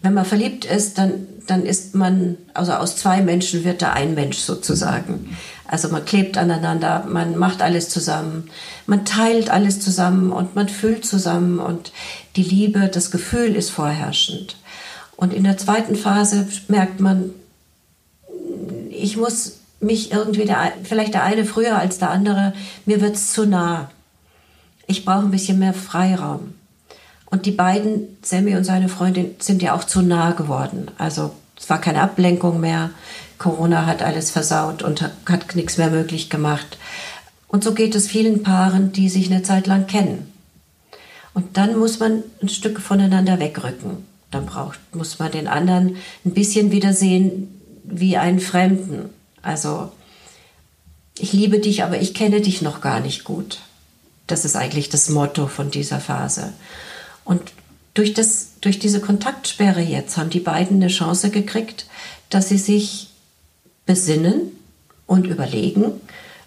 wenn 0.03 0.15
man 0.15 0.25
verliebt 0.25 0.65
ist, 0.65 0.99
dann, 0.99 1.27
dann 1.47 1.65
ist 1.65 1.95
man, 1.95 2.37
also 2.55 2.73
aus 2.73 2.97
zwei 2.97 3.21
Menschen 3.23 3.65
wird 3.65 3.83
da 3.83 3.93
ein 3.93 4.15
Mensch 4.15 4.39
sozusagen. 4.39 5.37
Also 5.67 5.89
man 5.89 6.05
klebt 6.05 6.37
aneinander, 6.37 7.05
man 7.09 7.39
macht 7.39 7.63
alles 7.63 7.89
zusammen, 7.91 8.51
man 8.87 9.05
teilt 9.05 9.51
alles 9.51 9.81
zusammen 9.81 10.33
und 10.33 10.57
man 10.57 10.69
fühlt 10.69 11.05
zusammen 11.05 11.59
und 11.61 11.93
die 12.37 12.43
Liebe, 12.43 12.89
das 12.89 13.11
Gefühl 13.11 13.55
ist 13.55 13.71
vorherrschend. 13.71 14.57
Und 15.17 15.33
in 15.33 15.45
der 15.45 15.59
zweiten 15.59 15.97
Phase 15.97 16.49
merkt 16.69 16.99
man, 16.99 17.31
ich 18.91 19.17
muss 19.17 19.59
mich 19.81 20.13
irgendwie, 20.13 20.45
der, 20.45 20.73
vielleicht 20.83 21.15
der 21.15 21.25
eine 21.25 21.45
früher 21.45 21.79
als 21.79 21.99
der 21.99 22.11
andere, 22.11 22.53
mir 22.87 23.01
wird 23.01 23.17
es 23.17 23.33
zu 23.33 23.47
nah. 23.47 23.91
Ich 24.87 25.05
brauche 25.05 25.25
ein 25.25 25.31
bisschen 25.31 25.59
mehr 25.59 25.75
Freiraum. 25.75 26.55
Und 27.31 27.47
die 27.47 27.53
beiden, 27.53 28.17
Sammy 28.23 28.57
und 28.57 28.65
seine 28.65 28.89
Freundin, 28.89 29.37
sind 29.39 29.63
ja 29.63 29.75
auch 29.75 29.85
zu 29.85 30.03
nah 30.03 30.33
geworden. 30.33 30.91
Also 30.99 31.33
es 31.59 31.71
war 31.71 31.81
keine 31.81 32.03
Ablenkung 32.03 32.61
mehr. 32.61 32.91
Corona 33.39 33.87
hat 33.87 34.03
alles 34.03 34.31
versaut 34.31 34.83
und 34.83 35.03
hat 35.03 35.55
nichts 35.55 35.79
mehr 35.79 35.91
möglich 35.91 36.29
gemacht. 36.29 36.79
Und 37.49 37.65
so 37.65 37.73
geht 37.73 37.95
es 37.95 38.09
vielen 38.09 38.43
Paaren, 38.43 38.93
die 38.93 39.09
sich 39.09 39.31
eine 39.31 39.43
Zeit 39.43 39.67
lang 39.67 39.87
kennen. 39.87 40.33
Und 41.33 41.57
dann 41.57 41.79
muss 41.79 42.01
man 42.01 42.23
ein 42.43 42.49
Stück 42.49 42.81
voneinander 42.81 43.39
wegrücken. 43.39 44.05
Dann 44.31 44.47
braucht, 44.47 44.79
muss 44.95 45.19
man 45.19 45.33
den 45.33 45.49
anderen 45.49 45.97
ein 46.25 46.35
bisschen 46.35 46.71
wieder 46.71 46.93
sehen 46.93 47.61
wie 47.85 48.17
einen 48.17 48.41
Fremden. 48.41 49.11
Also, 49.43 49.91
ich 51.19 51.33
liebe 51.33 51.59
dich, 51.59 51.83
aber 51.83 52.01
ich 52.01 52.15
kenne 52.15 52.41
dich 52.41 52.63
noch 52.63 52.81
gar 52.81 53.01
nicht 53.01 53.25
gut. 53.25 53.61
Das 54.27 54.45
ist 54.45 54.57
eigentlich 54.57 54.89
das 54.89 55.09
Motto 55.09 55.47
von 55.49 55.71
dieser 55.71 56.01
Phase. 56.01 56.53
Und 57.31 57.53
durch, 57.95 58.13
das, 58.13 58.55
durch 58.61 58.81
diese 58.81 58.99
Kontaktsperre 58.99 59.81
jetzt 59.81 60.17
haben 60.17 60.31
die 60.31 60.41
beiden 60.41 60.79
eine 60.79 60.89
Chance 60.89 61.31
gekriegt, 61.31 61.87
dass 62.29 62.49
sie 62.49 62.59
sich 62.59 63.11
besinnen 63.87 64.51
und 65.07 65.29
überlegen, 65.29 65.93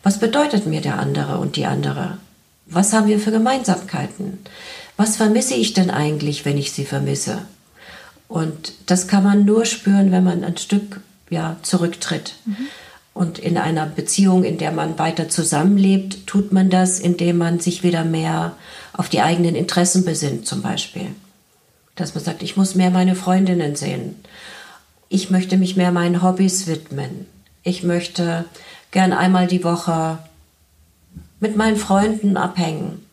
was 0.04 0.20
bedeutet 0.20 0.68
mir 0.68 0.82
der 0.82 1.00
andere 1.00 1.38
und 1.38 1.56
die 1.56 1.68
andere? 1.68 2.18
Was 2.66 2.92
haben 2.92 3.08
wir 3.08 3.18
für 3.18 3.32
Gemeinsamkeiten? 3.32 4.40
Was 4.98 5.16
vermisse 5.16 5.54
ich 5.54 5.72
denn 5.72 5.90
eigentlich, 5.90 6.44
wenn 6.44 6.58
ich 6.58 6.74
sie 6.74 6.84
vermisse? 6.84 7.44
Und 8.28 8.74
das 8.88 9.08
kann 9.08 9.24
man 9.24 9.46
nur 9.46 9.64
spüren, 9.64 10.12
wenn 10.12 10.26
man 10.26 10.44
ein 10.44 10.58
Stück 10.58 11.00
ja, 11.30 11.56
zurücktritt. 11.62 12.34
Mhm. 12.46 12.58
Und 13.14 13.40
in 13.40 13.58
einer 13.58 13.86
Beziehung, 13.86 14.44
in 14.44 14.58
der 14.58 14.74
man 14.74 15.00
weiter 15.00 15.30
zusammenlebt, 15.30 16.28
tut 16.28 16.52
man 16.52 16.70
das, 16.70 17.00
indem 17.00 17.38
man 17.38 17.62
sich 17.62 17.84
wieder 17.84 18.04
mehr 18.04 18.58
auf 18.94 19.10
die 19.10 19.22
eigenen 19.22 19.56
Interessen 19.56 20.06
besinnt, 20.06 20.48
zum 20.48 20.62
Beispiel. 20.62 21.08
Dass 21.96 22.16
man 22.16 22.24
sagt, 22.24 22.44
ich 22.44 22.58
muss 22.58 22.76
mehr 22.76 22.92
meine 22.92 23.16
Freundinnen 23.16 23.76
sehen. 23.76 24.16
Ich 25.10 25.30
möchte 25.30 25.58
mich 25.58 25.76
mehr 25.76 25.92
meinen 25.92 26.24
Hobbys 26.24 26.68
widmen. 26.68 27.26
Ich 27.64 27.84
möchte 27.84 28.46
gern 28.92 29.14
einmal 29.14 29.48
die 29.48 29.64
Woche 29.64 30.20
mit 31.40 31.56
meinen 31.56 31.78
Freunden 31.78 32.38
abhängen. 32.38 33.06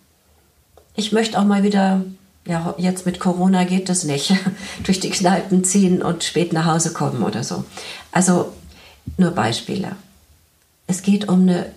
Ich 0.95 1.13
möchte 1.13 1.39
auch 1.39 1.45
mal 1.45 1.63
wieder, 1.63 2.05
ja, 2.47 2.75
jetzt 2.79 3.07
mit 3.07 3.21
Corona 3.21 3.65
geht 3.65 3.89
das 3.89 4.05
nicht, 4.05 4.33
durch 4.85 5.01
die 5.01 5.11
Kneipen 5.11 5.65
ziehen 5.65 6.03
und 6.03 6.25
spät 6.25 6.53
nach 6.53 6.67
Hause 6.67 6.93
kommen 6.93 7.23
oder 7.23 7.43
so. 7.43 7.65
Also 8.13 8.53
nur 9.17 9.31
Beispiele. 9.33 9.97
Es 10.87 11.03
geht 11.03 11.29
um 11.29 11.43
eine 11.43 11.73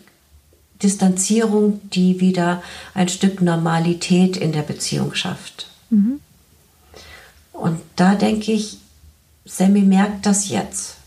Distanzierung, 0.84 1.82
die 1.90 2.20
wieder 2.20 2.62
ein 2.94 3.08
Stück 3.10 3.42
Normalität 3.42 4.38
in 4.38 4.52
der 4.52 4.62
Beziehung 4.62 5.16
schafft. 5.16 5.68
Mhm. 5.90 6.20
Und 7.54 7.80
da 7.96 8.16
denke 8.16 8.52
ich, 8.52 8.78
Sammy 9.46 9.82
merkt 9.82 10.26
das 10.26 10.50
jetzt. 10.50 10.98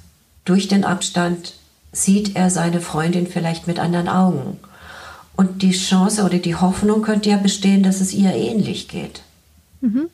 Durch 0.44 0.68
den 0.68 0.84
Abstand 0.84 1.54
sieht 1.92 2.36
er 2.36 2.50
seine 2.50 2.80
Freundin 2.80 3.26
vielleicht 3.26 3.66
mit 3.66 3.78
anderen 3.78 4.08
Augen. 4.08 4.58
Und 5.36 5.62
die 5.62 5.72
Chance 5.72 6.24
oder 6.24 6.38
die 6.38 6.54
Hoffnung 6.54 7.02
könnte 7.02 7.30
ja 7.30 7.36
bestehen, 7.36 7.82
dass 7.82 8.00
es 8.00 8.12
ihr 8.12 8.34
ähnlich 8.34 8.88
geht. 8.88 9.22
Mhm. 9.80 10.08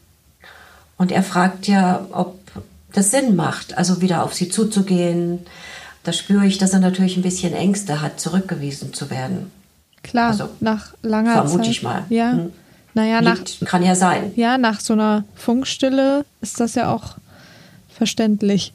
Und 0.96 1.12
er 1.12 1.22
fragt 1.22 1.68
ja, 1.68 2.06
ob 2.12 2.38
das 2.92 3.10
Sinn 3.10 3.36
macht, 3.36 3.76
also 3.76 4.00
wieder 4.00 4.24
auf 4.24 4.34
sie 4.34 4.48
zuzugehen, 4.48 5.40
da 6.04 6.12
spüre 6.12 6.46
ich, 6.46 6.58
dass 6.58 6.72
er 6.72 6.80
natürlich 6.80 7.16
ein 7.16 7.22
bisschen 7.22 7.54
Ängste 7.54 8.00
hat, 8.00 8.20
zurückgewiesen 8.20 8.92
zu 8.92 9.10
werden. 9.10 9.50
Klar, 10.02 10.30
also, 10.30 10.48
nach 10.60 10.94
langer 11.02 11.32
vermute 11.32 11.62
Zeit. 11.62 11.70
ich 11.70 11.82
mal. 11.82 12.04
Ja. 12.08 12.32
Hm. 12.32 12.52
Naja, 12.94 13.22
nach, 13.22 13.38
kann 13.64 13.82
ja 13.82 13.94
sein. 13.94 14.32
Ja, 14.36 14.58
nach 14.58 14.80
so 14.80 14.92
einer 14.92 15.24
Funkstille 15.34 16.26
ist 16.42 16.60
das 16.60 16.74
ja 16.74 16.92
auch 16.92 17.16
verständlich. 17.88 18.72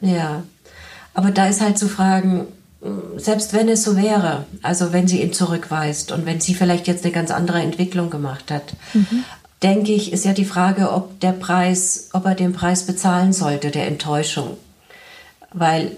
Ja, 0.00 0.42
aber 1.14 1.30
da 1.30 1.46
ist 1.46 1.60
halt 1.60 1.78
zu 1.78 1.88
fragen, 1.88 2.46
selbst 3.16 3.52
wenn 3.52 3.68
es 3.68 3.84
so 3.84 3.96
wäre, 3.96 4.46
also 4.62 4.92
wenn 4.92 5.08
sie 5.08 5.22
ihn 5.22 5.32
zurückweist 5.32 6.12
und 6.12 6.26
wenn 6.26 6.40
sie 6.40 6.54
vielleicht 6.54 6.86
jetzt 6.86 7.04
eine 7.04 7.12
ganz 7.12 7.30
andere 7.30 7.60
Entwicklung 7.60 8.10
gemacht 8.10 8.50
hat, 8.50 8.74
mhm. 8.94 9.24
denke 9.62 9.92
ich, 9.92 10.12
ist 10.12 10.24
ja 10.24 10.32
die 10.32 10.44
Frage, 10.44 10.92
ob 10.92 11.20
der 11.20 11.32
Preis, 11.32 12.10
ob 12.12 12.26
er 12.26 12.34
den 12.34 12.52
Preis 12.52 12.84
bezahlen 12.84 13.32
sollte, 13.32 13.70
der 13.70 13.86
Enttäuschung. 13.86 14.56
Weil 15.52 15.92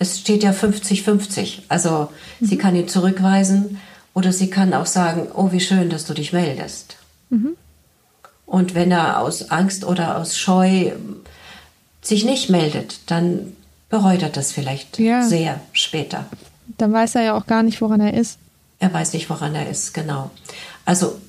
es 0.00 0.18
steht 0.18 0.42
ja 0.42 0.50
50-50. 0.50 1.60
Also 1.68 2.08
mhm. 2.40 2.46
sie 2.46 2.58
kann 2.58 2.74
ihn 2.74 2.88
zurückweisen 2.88 3.78
oder 4.14 4.32
sie 4.32 4.50
kann 4.50 4.74
auch 4.74 4.86
sagen, 4.86 5.28
oh, 5.32 5.52
wie 5.52 5.60
schön, 5.60 5.90
dass 5.90 6.06
du 6.06 6.14
dich 6.14 6.32
meldest. 6.32 6.96
Mhm. 7.28 7.56
Und 8.46 8.74
wenn 8.74 8.90
er 8.90 9.20
aus 9.20 9.50
Angst 9.50 9.84
oder 9.84 10.16
aus 10.16 10.36
Scheu 10.36 10.92
sich 12.00 12.24
nicht 12.24 12.48
meldet, 12.48 13.10
dann 13.10 13.52
bereut 13.90 14.22
er 14.22 14.30
das 14.30 14.52
vielleicht 14.52 14.98
ja. 14.98 15.22
sehr 15.22 15.60
später. 15.72 16.24
Dann 16.78 16.92
weiß 16.92 17.16
er 17.16 17.22
ja 17.22 17.36
auch 17.36 17.46
gar 17.46 17.62
nicht, 17.62 17.80
woran 17.82 18.00
er 18.00 18.14
ist. 18.14 18.38
Er 18.78 18.92
weiß 18.92 19.12
nicht, 19.12 19.28
woran 19.28 19.54
er 19.54 19.68
ist, 19.68 19.92
genau. 19.92 20.30
Also 20.86 21.20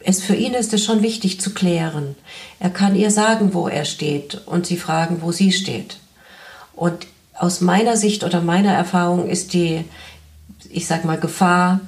es 0.00 0.22
für 0.22 0.34
ihn 0.34 0.54
ist 0.54 0.72
es 0.72 0.82
schon 0.82 1.02
wichtig 1.02 1.42
zu 1.42 1.52
klären. 1.52 2.14
Er 2.58 2.70
kann 2.70 2.96
ihr 2.96 3.10
sagen, 3.10 3.52
wo 3.52 3.68
er 3.68 3.84
steht 3.84 4.40
und 4.46 4.66
sie 4.66 4.78
fragen, 4.78 5.18
wo 5.20 5.30
sie 5.30 5.52
steht. 5.52 5.98
Und 6.74 7.06
aus 7.38 7.60
meiner 7.60 7.96
Sicht 7.96 8.24
oder 8.24 8.40
meiner 8.40 8.72
Erfahrung 8.72 9.28
ist 9.28 9.52
die, 9.52 9.84
ich 10.70 10.86
sag 10.86 11.04
mal, 11.04 11.18
Gefahr, 11.18 11.80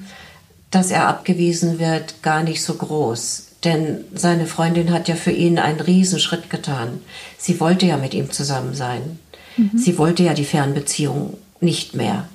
dass 0.71 0.91
er 0.91 1.09
abgewiesen 1.09 1.79
wird, 1.79 2.23
gar 2.23 2.43
nicht 2.43 2.63
so 2.63 2.75
groß. 2.75 3.45
Denn 3.65 4.05
seine 4.15 4.47
Freundin 4.47 4.93
hat 4.93 5.09
ja 5.09 5.17
für 5.17 5.31
ihn 5.31 5.59
einen 5.59 5.81
Riesenschritt 5.81 6.51
getan. 6.51 7.01
Sie 7.39 7.59
wollte 7.61 7.87
ja 7.87 7.97
mit 7.97 8.15
ihm 8.15 8.31
zusammen 8.31 8.75
sein. 8.75 9.19
Mhm. 9.57 9.71
Sie 9.77 9.99
wollte 9.99 10.23
ja 10.23 10.35
die 10.35 10.45
Fernbeziehung 10.45 11.39
nicht 11.61 11.95
mehr. 11.95 12.29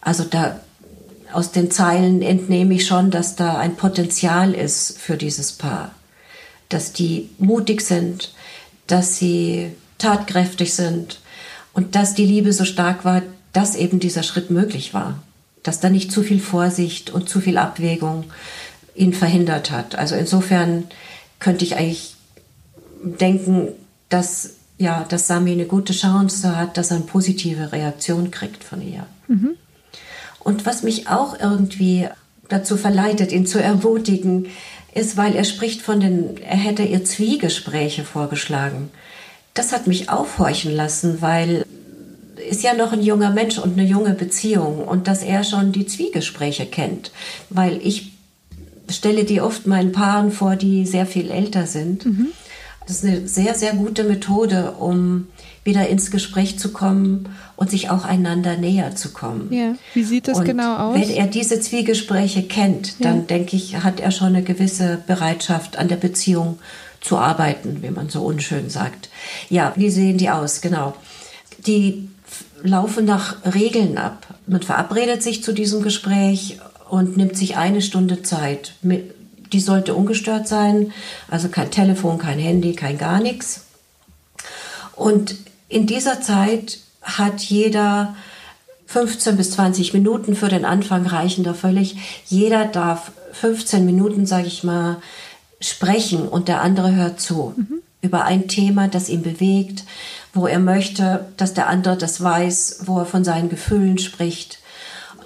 Also 0.00 0.24
da 0.24 0.60
aus 1.32 1.52
den 1.52 1.70
Zeilen 1.70 2.20
entnehme 2.20 2.74
ich 2.74 2.86
schon, 2.86 3.10
dass 3.10 3.36
da 3.36 3.58
ein 3.58 3.76
Potenzial 3.76 4.52
ist 4.52 4.98
für 4.98 5.16
dieses 5.16 5.52
Paar. 5.52 5.92
Dass 6.68 6.92
die 6.92 7.30
mutig 7.38 7.80
sind, 7.82 8.34
dass 8.86 9.16
sie 9.16 9.72
tatkräftig 9.98 10.74
sind, 10.74 11.20
und 11.74 11.94
dass 11.94 12.14
die 12.14 12.26
Liebe 12.26 12.52
so 12.52 12.64
stark 12.64 13.04
war, 13.04 13.22
dass 13.52 13.76
eben 13.76 14.00
dieser 14.00 14.22
Schritt 14.22 14.50
möglich 14.50 14.94
war. 14.94 15.22
Dass 15.62 15.80
da 15.80 15.90
nicht 15.90 16.10
zu 16.10 16.22
viel 16.22 16.40
Vorsicht 16.40 17.10
und 17.10 17.28
zu 17.28 17.40
viel 17.40 17.58
Abwägung 17.58 18.24
ihn 18.94 19.12
verhindert 19.12 19.70
hat. 19.70 19.94
Also 19.94 20.14
insofern 20.14 20.84
könnte 21.38 21.64
ich 21.64 21.76
eigentlich 21.76 22.14
denken, 23.02 23.68
dass, 24.08 24.54
ja, 24.78 25.04
dass 25.08 25.26
Sami 25.26 25.52
eine 25.52 25.66
gute 25.66 25.92
Chance 25.92 26.56
hat, 26.56 26.76
dass 26.76 26.90
er 26.90 26.96
eine 26.96 27.06
positive 27.06 27.72
Reaktion 27.72 28.30
kriegt 28.30 28.64
von 28.64 28.82
ihr. 28.82 29.06
Mhm. 29.28 29.56
Und 30.40 30.66
was 30.66 30.82
mich 30.82 31.08
auch 31.08 31.38
irgendwie 31.38 32.08
dazu 32.48 32.76
verleitet, 32.76 33.32
ihn 33.32 33.46
zu 33.46 33.62
ermutigen, 33.62 34.48
ist, 34.94 35.16
weil 35.16 35.34
er 35.34 35.44
spricht 35.44 35.80
von 35.80 36.00
den, 36.00 36.36
er 36.42 36.56
hätte 36.56 36.82
ihr 36.82 37.04
Zwiegespräche 37.04 38.04
vorgeschlagen 38.04 38.90
das 39.54 39.72
hat 39.72 39.86
mich 39.86 40.08
aufhorchen 40.08 40.74
lassen, 40.74 41.20
weil 41.20 41.66
ist 42.48 42.62
ja 42.62 42.74
noch 42.74 42.92
ein 42.92 43.02
junger 43.02 43.30
Mensch 43.30 43.58
und 43.58 43.78
eine 43.78 43.86
junge 43.86 44.14
Beziehung 44.14 44.78
und 44.78 45.06
dass 45.06 45.22
er 45.22 45.44
schon 45.44 45.72
die 45.72 45.86
Zwiegespräche 45.86 46.66
kennt, 46.66 47.12
weil 47.50 47.80
ich 47.82 48.12
stelle 48.90 49.24
die 49.24 49.40
oft 49.40 49.66
meinen 49.66 49.92
Paaren 49.92 50.32
vor, 50.32 50.56
die 50.56 50.86
sehr 50.86 51.06
viel 51.06 51.30
älter 51.30 51.66
sind. 51.66 52.04
Mhm. 52.04 52.28
Das 52.86 52.96
ist 52.96 53.04
eine 53.04 53.28
sehr, 53.28 53.54
sehr 53.54 53.74
gute 53.74 54.04
Methode, 54.04 54.72
um 54.72 55.28
wieder 55.64 55.88
ins 55.88 56.10
Gespräch 56.10 56.58
zu 56.58 56.72
kommen 56.72 57.28
und 57.56 57.70
sich 57.70 57.90
auch 57.90 58.04
einander 58.04 58.56
näher 58.56 58.96
zu 58.96 59.12
kommen. 59.12 59.52
Ja. 59.52 59.76
Wie 59.94 60.02
sieht 60.02 60.26
das 60.26 60.38
und 60.38 60.44
genau 60.44 60.76
aus? 60.76 60.96
Wenn 60.96 61.10
er 61.10 61.28
diese 61.28 61.60
Zwiegespräche 61.60 62.42
kennt, 62.42 63.04
dann 63.04 63.18
ja. 63.18 63.22
denke 63.22 63.56
ich, 63.56 63.76
hat 63.76 64.00
er 64.00 64.10
schon 64.10 64.28
eine 64.28 64.42
gewisse 64.42 65.00
Bereitschaft 65.06 65.78
an 65.78 65.86
der 65.86 65.96
Beziehung 65.96 66.58
zu 67.02 67.18
arbeiten, 67.18 67.82
wie 67.82 67.90
man 67.90 68.08
so 68.08 68.22
unschön 68.22 68.70
sagt. 68.70 69.10
Ja, 69.50 69.72
wie 69.76 69.90
sehen 69.90 70.18
die 70.18 70.30
aus? 70.30 70.60
Genau. 70.60 70.94
Die 71.66 72.08
laufen 72.62 73.04
nach 73.04 73.36
Regeln 73.54 73.98
ab. 73.98 74.26
Man 74.46 74.62
verabredet 74.62 75.22
sich 75.22 75.42
zu 75.42 75.52
diesem 75.52 75.82
Gespräch 75.82 76.58
und 76.88 77.16
nimmt 77.16 77.36
sich 77.36 77.56
eine 77.56 77.82
Stunde 77.82 78.22
Zeit. 78.22 78.74
Die 78.82 79.60
sollte 79.60 79.94
ungestört 79.94 80.48
sein, 80.48 80.92
also 81.28 81.48
kein 81.48 81.70
Telefon, 81.70 82.18
kein 82.18 82.38
Handy, 82.38 82.74
kein 82.74 82.98
gar 82.98 83.20
nichts. 83.20 83.66
Und 84.94 85.36
in 85.68 85.86
dieser 85.86 86.20
Zeit 86.20 86.78
hat 87.02 87.40
jeder 87.40 88.14
15 88.86 89.36
bis 89.36 89.52
20 89.52 89.94
Minuten 89.94 90.36
für 90.36 90.48
den 90.48 90.64
Anfang 90.64 91.06
reichen 91.06 91.44
da 91.44 91.54
völlig. 91.54 91.96
Jeder 92.26 92.66
darf 92.66 93.12
15 93.32 93.84
Minuten, 93.84 94.26
sage 94.26 94.46
ich 94.46 94.64
mal, 94.64 94.98
sprechen 95.62 96.28
und 96.28 96.48
der 96.48 96.60
andere 96.60 96.94
hört 96.94 97.20
zu 97.20 97.54
mhm. 97.56 97.82
über 98.00 98.24
ein 98.24 98.48
Thema, 98.48 98.88
das 98.88 99.08
ihn 99.08 99.22
bewegt, 99.22 99.84
wo 100.34 100.46
er 100.46 100.58
möchte, 100.58 101.26
dass 101.36 101.54
der 101.54 101.68
andere 101.68 101.96
das 101.96 102.22
weiß, 102.22 102.82
wo 102.86 102.98
er 102.98 103.06
von 103.06 103.24
seinen 103.24 103.48
Gefühlen 103.48 103.98
spricht. 103.98 104.58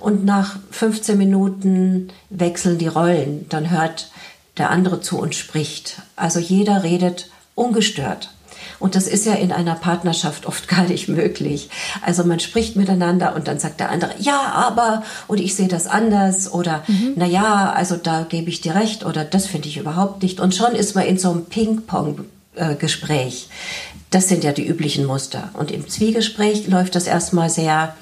Und 0.01 0.25
nach 0.25 0.57
15 0.70 1.16
Minuten 1.16 2.09
wechseln 2.29 2.79
die 2.79 2.88
Rollen. 2.88 3.46
Dann 3.49 3.70
hört 3.70 4.11
der 4.59 4.70
andere 4.70 5.01
zu 5.01 5.18
und 5.18 5.35
spricht. 5.35 6.03
Also 6.16 6.38
jeder 6.38 6.83
redet 6.83 7.31
ungestört. 7.55 8.31
Und 8.79 8.94
das 8.94 9.07
ist 9.07 9.26
ja 9.26 9.35
in 9.35 9.52
einer 9.52 9.74
Partnerschaft 9.74 10.46
oft 10.46 10.68
gar 10.76 10.85
nicht 10.85 11.09
möglich. 11.09 11.70
Also 12.02 12.24
man 12.24 12.40
spricht 12.40 12.76
miteinander 12.76 13.35
und 13.35 13.48
dann 13.48 13.59
sagt 13.59 13.81
der 13.81 13.90
andere, 13.90 14.12
ja, 14.18 14.52
aber, 14.52 15.02
und 15.26 15.40
ich 15.40 15.55
sehe 15.55 15.68
das 15.68 15.87
anders 15.87 16.52
oder, 16.52 16.83
mhm. 16.87 17.12
na 17.16 17.26
ja, 17.26 17.72
also 17.72 17.96
da 17.96 18.26
gebe 18.29 18.50
ich 18.50 18.61
dir 18.61 18.74
recht 18.74 19.05
oder 19.05 19.24
das 19.24 19.46
finde 19.46 19.68
ich 19.68 19.76
überhaupt 19.76 20.22
nicht. 20.22 20.40
Und 20.40 20.55
schon 20.55 20.74
ist 20.74 20.94
man 20.94 21.07
in 21.07 21.18
so 21.18 21.31
einem 21.31 21.46
Ping-Pong-Gespräch. 21.46 23.48
Das 24.11 24.29
sind 24.29 24.44
ja 24.44 24.52
die 24.52 24.66
üblichen 24.66 25.05
Muster. 25.05 25.50
Und 25.55 25.70
im 25.70 25.88
Zwiegespräch 25.88 26.68
läuft 26.68 26.94
das 26.94 27.07
erstmal 27.07 27.50
sehr 27.50 27.94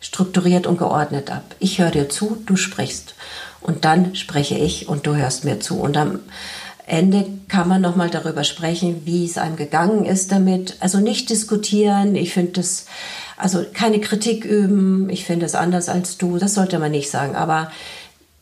strukturiert 0.00 0.66
und 0.66 0.78
geordnet 0.78 1.30
ab. 1.30 1.54
Ich 1.60 1.78
höre 1.78 1.90
dir 1.90 2.08
zu, 2.08 2.42
du 2.44 2.56
sprichst. 2.56 3.14
Und 3.60 3.84
dann 3.84 4.16
spreche 4.16 4.56
ich 4.56 4.88
und 4.88 5.06
du 5.06 5.14
hörst 5.14 5.44
mir 5.44 5.60
zu. 5.60 5.80
Und 5.80 5.94
dann 5.94 6.18
Ende 6.86 7.26
kann 7.48 7.68
man 7.68 7.80
noch 7.80 7.96
mal 7.96 8.10
darüber 8.10 8.44
sprechen, 8.44 9.02
wie 9.04 9.24
es 9.24 9.38
einem 9.38 9.56
gegangen 9.56 10.04
ist 10.04 10.32
damit. 10.32 10.76
Also 10.80 10.98
nicht 10.98 11.30
diskutieren. 11.30 12.16
Ich 12.16 12.32
finde 12.32 12.52
das, 12.52 12.86
also 13.36 13.64
keine 13.72 14.00
Kritik 14.00 14.44
üben. 14.44 15.08
Ich 15.10 15.24
finde 15.24 15.46
es 15.46 15.54
anders 15.54 15.88
als 15.88 16.18
du. 16.18 16.38
Das 16.38 16.54
sollte 16.54 16.78
man 16.78 16.90
nicht 16.90 17.10
sagen. 17.10 17.36
Aber 17.36 17.70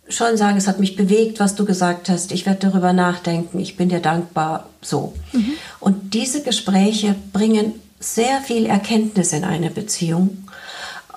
schon 0.08 0.36
sagen, 0.36 0.56
es 0.56 0.66
hat 0.66 0.80
mich 0.80 0.96
bewegt, 0.96 1.38
was 1.38 1.54
du 1.54 1.64
gesagt 1.64 2.08
hast. 2.08 2.32
Ich 2.32 2.46
werde 2.46 2.70
darüber 2.70 2.92
nachdenken. 2.92 3.60
Ich 3.60 3.76
bin 3.76 3.88
dir 3.88 4.00
dankbar. 4.00 4.68
So. 4.80 5.14
Mhm. 5.32 5.52
Und 5.78 6.14
diese 6.14 6.42
Gespräche 6.42 7.14
bringen 7.32 7.74
sehr 8.00 8.40
viel 8.40 8.66
Erkenntnis 8.66 9.32
in 9.32 9.44
eine 9.44 9.70
Beziehung 9.70 10.48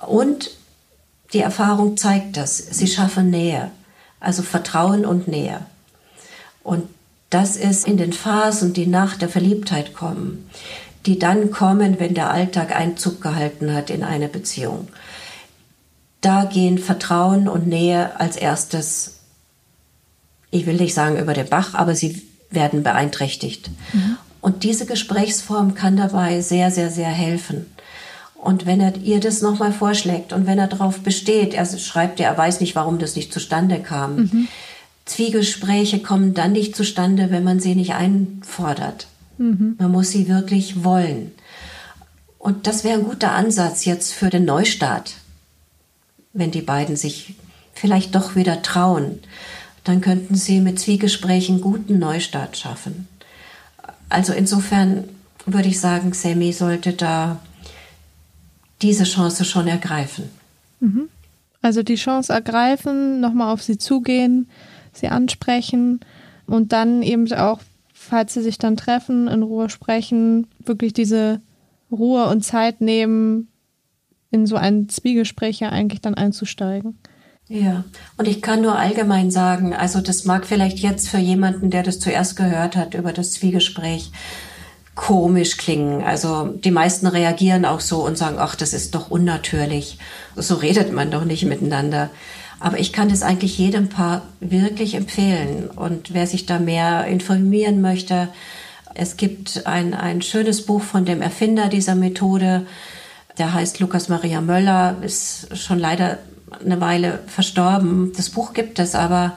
und 0.06 0.50
die 1.32 1.40
Erfahrung 1.40 1.96
zeigt 1.96 2.36
das. 2.36 2.58
Sie 2.58 2.86
schaffen 2.86 3.30
Nähe, 3.30 3.70
also 4.20 4.42
Vertrauen 4.42 5.04
und 5.04 5.26
Nähe. 5.26 5.60
Und 6.62 6.88
das 7.34 7.56
ist 7.56 7.88
in 7.88 7.96
den 7.96 8.12
Phasen, 8.12 8.74
die 8.74 8.86
nach 8.86 9.16
der 9.16 9.28
Verliebtheit 9.28 9.92
kommen, 9.92 10.48
die 11.04 11.18
dann 11.18 11.50
kommen, 11.50 11.98
wenn 11.98 12.14
der 12.14 12.30
Alltag 12.30 12.74
Einzug 12.74 13.20
gehalten 13.20 13.74
hat 13.74 13.90
in 13.90 14.04
eine 14.04 14.28
Beziehung. 14.28 14.86
Da 16.20 16.44
gehen 16.44 16.78
Vertrauen 16.78 17.48
und 17.48 17.66
Nähe 17.66 18.20
als 18.20 18.36
erstes, 18.36 19.16
ich 20.52 20.64
will 20.64 20.76
nicht 20.76 20.94
sagen 20.94 21.18
über 21.18 21.34
den 21.34 21.48
Bach, 21.48 21.74
aber 21.74 21.96
sie 21.96 22.22
werden 22.50 22.84
beeinträchtigt. 22.84 23.68
Mhm. 23.92 24.16
Und 24.40 24.62
diese 24.62 24.86
Gesprächsform 24.86 25.74
kann 25.74 25.96
dabei 25.96 26.40
sehr, 26.40 26.70
sehr, 26.70 26.90
sehr 26.90 27.08
helfen. 27.08 27.66
Und 28.36 28.64
wenn 28.64 28.80
er 28.80 28.96
ihr 28.98 29.18
das 29.18 29.42
nochmal 29.42 29.72
vorschlägt 29.72 30.32
und 30.32 30.46
wenn 30.46 30.60
er 30.60 30.68
darauf 30.68 31.00
besteht, 31.00 31.52
er 31.52 31.66
schreibt 31.66 32.20
ja, 32.20 32.28
er 32.28 32.38
weiß 32.38 32.60
nicht, 32.60 32.76
warum 32.76 33.00
das 33.00 33.16
nicht 33.16 33.32
zustande 33.32 33.80
kam. 33.80 34.16
Mhm. 34.16 34.48
Zwiegespräche 35.04 36.00
kommen 36.00 36.34
dann 36.34 36.52
nicht 36.52 36.74
zustande, 36.74 37.30
wenn 37.30 37.44
man 37.44 37.60
sie 37.60 37.74
nicht 37.74 37.94
einfordert. 37.94 39.06
Mhm. 39.38 39.76
Man 39.78 39.90
muss 39.90 40.10
sie 40.10 40.28
wirklich 40.28 40.84
wollen. 40.84 41.32
Und 42.38 42.66
das 42.66 42.84
wäre 42.84 42.98
ein 42.98 43.04
guter 43.04 43.32
Ansatz 43.32 43.84
jetzt 43.84 44.12
für 44.12 44.30
den 44.30 44.44
Neustart, 44.44 45.14
wenn 46.32 46.50
die 46.50 46.62
beiden 46.62 46.96
sich 46.96 47.34
vielleicht 47.74 48.14
doch 48.14 48.36
wieder 48.36 48.62
trauen. 48.62 49.20
Dann 49.82 50.00
könnten 50.00 50.34
sie 50.34 50.60
mit 50.60 50.78
Zwiegesprächen 50.78 51.60
guten 51.60 51.98
Neustart 51.98 52.56
schaffen. 52.56 53.08
Also 54.08 54.32
insofern 54.32 55.04
würde 55.46 55.68
ich 55.68 55.80
sagen, 55.80 56.12
Sammy 56.12 56.52
sollte 56.52 56.92
da 56.92 57.40
diese 58.82 59.04
Chance 59.04 59.44
schon 59.44 59.66
ergreifen. 59.66 60.30
Mhm. 60.80 61.08
Also 61.62 61.82
die 61.82 61.94
Chance 61.94 62.32
ergreifen, 62.32 63.20
nochmal 63.20 63.52
auf 63.52 63.62
sie 63.62 63.78
zugehen, 63.78 64.48
sie 64.96 65.08
ansprechen 65.08 66.00
und 66.46 66.72
dann 66.72 67.02
eben 67.02 67.30
auch 67.32 67.60
falls 68.04 68.34
sie 68.34 68.42
sich 68.42 68.58
dann 68.58 68.76
treffen, 68.76 69.28
in 69.28 69.42
Ruhe 69.42 69.70
sprechen, 69.70 70.46
wirklich 70.64 70.92
diese 70.92 71.40
Ruhe 71.90 72.28
und 72.28 72.44
Zeit 72.44 72.80
nehmen, 72.80 73.48
in 74.30 74.46
so 74.46 74.56
ein 74.56 74.88
Zwiegespräch 74.88 75.60
ja 75.60 75.70
eigentlich 75.70 76.00
dann 76.00 76.14
einzusteigen. 76.14 76.98
Ja, 77.48 77.84
und 78.16 78.26
ich 78.26 78.40
kann 78.42 78.62
nur 78.62 78.76
allgemein 78.78 79.30
sagen, 79.30 79.74
also 79.74 80.00
das 80.00 80.24
mag 80.24 80.46
vielleicht 80.46 80.78
jetzt 80.78 81.08
für 81.08 81.18
jemanden, 81.18 81.70
der 81.70 81.82
das 81.82 82.00
zuerst 82.00 82.36
gehört 82.36 82.74
hat 82.74 82.94
über 82.94 83.12
das 83.12 83.32
Zwiegespräch, 83.32 84.10
komisch 84.94 85.56
klingen. 85.56 86.02
Also 86.02 86.46
die 86.46 86.70
meisten 86.70 87.06
reagieren 87.06 87.64
auch 87.64 87.80
so 87.80 88.04
und 88.04 88.16
sagen, 88.16 88.36
ach, 88.38 88.54
das 88.54 88.72
ist 88.72 88.94
doch 88.94 89.10
unnatürlich. 89.10 89.98
So 90.36 90.54
redet 90.54 90.92
man 90.92 91.10
doch 91.10 91.24
nicht 91.24 91.44
miteinander. 91.44 92.10
Aber 92.60 92.78
ich 92.78 92.92
kann 92.92 93.08
das 93.08 93.22
eigentlich 93.22 93.58
jedem 93.58 93.88
Paar 93.88 94.22
wirklich 94.40 94.94
empfehlen. 94.94 95.68
Und 95.68 96.14
wer 96.14 96.26
sich 96.26 96.46
da 96.46 96.58
mehr 96.58 97.06
informieren 97.06 97.80
möchte, 97.80 98.28
es 98.94 99.16
gibt 99.16 99.66
ein, 99.66 99.92
ein 99.92 100.22
schönes 100.22 100.64
Buch 100.64 100.82
von 100.82 101.04
dem 101.04 101.20
Erfinder 101.20 101.68
dieser 101.68 101.96
Methode. 101.96 102.66
Der 103.38 103.52
heißt 103.52 103.80
Lukas 103.80 104.08
Maria 104.08 104.40
Möller, 104.40 104.96
ist 105.02 105.56
schon 105.58 105.80
leider 105.80 106.18
eine 106.64 106.80
Weile 106.80 107.18
verstorben. 107.26 108.12
Das 108.16 108.30
Buch 108.30 108.52
gibt 108.52 108.78
es 108.78 108.94
aber 108.94 109.36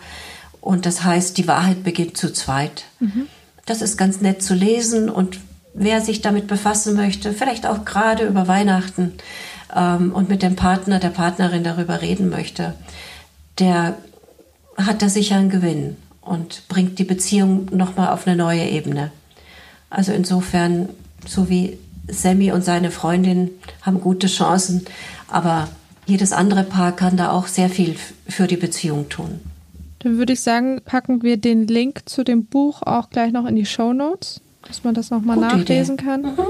und 0.62 0.86
das 0.86 1.04
heißt 1.04 1.38
Die 1.38 1.48
Wahrheit 1.48 1.84
beginnt 1.84 2.18
zu 2.18 2.32
zweit. 2.32 2.84
Mhm. 3.00 3.28
Das 3.66 3.82
ist 3.82 3.98
ganz 3.98 4.22
nett 4.22 4.44
zu 4.44 4.54
lesen 4.54 5.10
und 5.10 5.40
wer 5.78 6.02
sich 6.02 6.22
damit 6.22 6.48
befassen 6.48 6.96
möchte, 6.96 7.32
vielleicht 7.34 7.66
auch 7.66 7.86
gerade 7.86 8.26
über 8.26 8.48
Weihnachten 8.48 9.14
ähm, 9.76 10.12
und 10.12 10.28
mit 10.28 10.42
dem 10.42 10.56
Partner, 10.56 11.00
der 11.00 11.10
Partnerin 11.10 11.64
darüber 11.64 12.02
reden 12.02 12.30
möchte, 12.30 12.74
der 13.60 13.98
hat 14.76 15.02
da 15.02 15.10
sicher 15.10 15.36
einen 15.36 15.50
Gewinn 15.50 15.96
und 16.22 16.68
bringt 16.68 17.00
die 17.00 17.04
Beziehung 17.04 17.68
nochmal 17.72 18.10
auf 18.10 18.28
eine 18.28 18.36
neue 18.36 18.68
Ebene. 18.68 19.12
Also 19.90 20.12
insofern, 20.12 20.90
so 21.26 21.50
wie 21.50 21.78
Sammy 22.08 22.52
und 22.52 22.64
seine 22.64 22.92
Freundin 22.92 23.52
haben 23.82 24.02
gute 24.02 24.28
Chancen, 24.28 24.86
aber 25.28 25.70
jedes 26.06 26.32
andere 26.34 26.64
Paar 26.64 26.96
kann 26.96 27.18
da 27.18 27.32
auch 27.32 27.48
sehr 27.48 27.70
viel 27.70 27.96
für 28.28 28.48
die 28.48 28.58
Beziehung 28.58 29.10
tun. 29.10 29.40
Dann 30.00 30.18
würde 30.18 30.34
ich 30.34 30.42
sagen, 30.42 30.82
packen 30.86 31.24
wir 31.24 31.38
den 31.38 31.68
Link 31.68 32.04
zu 32.06 32.24
dem 32.24 32.46
Buch 32.46 32.82
auch 32.84 33.10
gleich 33.10 33.32
noch 33.32 33.46
in 33.46 33.56
die 33.56 33.66
Show 33.66 33.94
Notes, 33.94 34.42
dass 34.68 34.84
man 34.84 34.94
das 34.94 35.10
nochmal 35.10 35.38
nachlesen 35.38 35.96
Idee. 35.96 36.06
kann. 36.06 36.22
Mhm. 36.22 36.46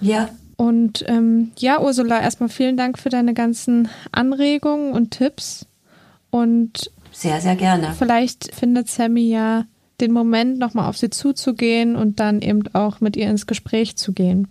Ja. 0.00 0.28
Und 0.56 1.04
ähm, 1.08 1.52
ja, 1.58 1.80
Ursula, 1.80 2.20
erstmal 2.20 2.48
vielen 2.48 2.76
Dank 2.76 2.98
für 2.98 3.08
deine 3.08 3.34
ganzen 3.34 3.88
Anregungen 4.12 4.92
und 4.92 5.10
Tipps. 5.10 5.66
Und 6.30 6.90
sehr, 7.12 7.40
sehr 7.40 7.56
gerne. 7.56 7.94
Vielleicht 7.98 8.54
findet 8.54 8.88
Sammy 8.88 9.28
ja 9.28 9.64
den 10.00 10.12
Moment, 10.12 10.58
nochmal 10.58 10.88
auf 10.88 10.96
sie 10.96 11.10
zuzugehen 11.10 11.96
und 11.96 12.20
dann 12.20 12.42
eben 12.42 12.62
auch 12.74 13.00
mit 13.00 13.16
ihr 13.16 13.28
ins 13.28 13.46
Gespräch 13.46 13.96
zu 13.96 14.12
gehen. 14.12 14.48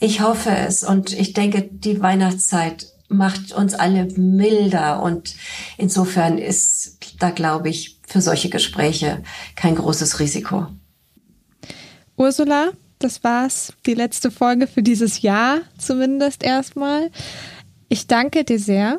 Ich 0.00 0.20
hoffe 0.20 0.50
es 0.50 0.84
und 0.84 1.12
ich 1.12 1.32
denke, 1.32 1.62
die 1.62 2.00
Weihnachtszeit 2.00 2.86
macht 3.08 3.52
uns 3.52 3.74
alle 3.74 4.04
milder 4.16 5.02
und 5.02 5.34
insofern 5.76 6.38
ist 6.38 6.98
da, 7.18 7.30
glaube 7.30 7.68
ich, 7.68 7.98
für 8.06 8.20
solche 8.20 8.50
Gespräche 8.50 9.22
kein 9.54 9.74
großes 9.74 10.20
Risiko. 10.20 10.66
Ursula, 12.18 12.72
das 12.98 13.22
war's, 13.22 13.72
die 13.86 13.94
letzte 13.94 14.32
Folge 14.32 14.66
für 14.66 14.82
dieses 14.82 15.22
Jahr 15.22 15.60
zumindest 15.78 16.42
erstmal. 16.42 17.10
Ich 17.88 18.08
danke 18.08 18.42
dir 18.42 18.58
sehr 18.58 18.98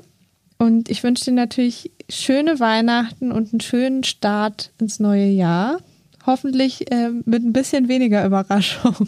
und 0.58 0.90
ich 0.90 1.04
wünsche 1.04 1.26
dir 1.26 1.34
natürlich 1.34 1.92
schöne 2.10 2.62
Weihnachten 2.62 3.34
und 3.34 3.52
einen 3.52 3.60
schönen 3.60 4.06
Start 4.06 4.72
ins 4.80 5.00
neue 5.00 5.28
Jahr. 5.28 5.80
Hoffentlich 6.26 6.90
äh, 6.92 7.10
mit 7.26 7.44
ein 7.44 7.54
bisschen 7.54 7.88
weniger 7.88 8.26
Überraschung. 8.26 8.96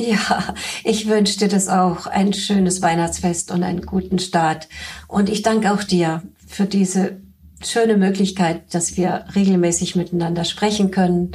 Ja, 0.00 0.54
ich 0.84 1.08
wünsche 1.08 1.40
dir 1.40 1.48
das 1.48 1.66
auch. 1.66 2.06
Ein 2.06 2.32
schönes 2.32 2.82
Weihnachtsfest 2.82 3.50
und 3.50 3.64
einen 3.64 3.82
guten 3.82 4.20
Start. 4.20 4.68
Und 5.08 5.28
ich 5.28 5.42
danke 5.42 5.72
auch 5.72 5.82
dir 5.82 6.22
für 6.46 6.66
diese 6.66 7.16
schöne 7.64 7.96
Möglichkeit, 7.96 8.72
dass 8.72 8.96
wir 8.96 9.24
regelmäßig 9.34 9.96
miteinander 9.96 10.44
sprechen 10.44 10.92
können 10.92 11.32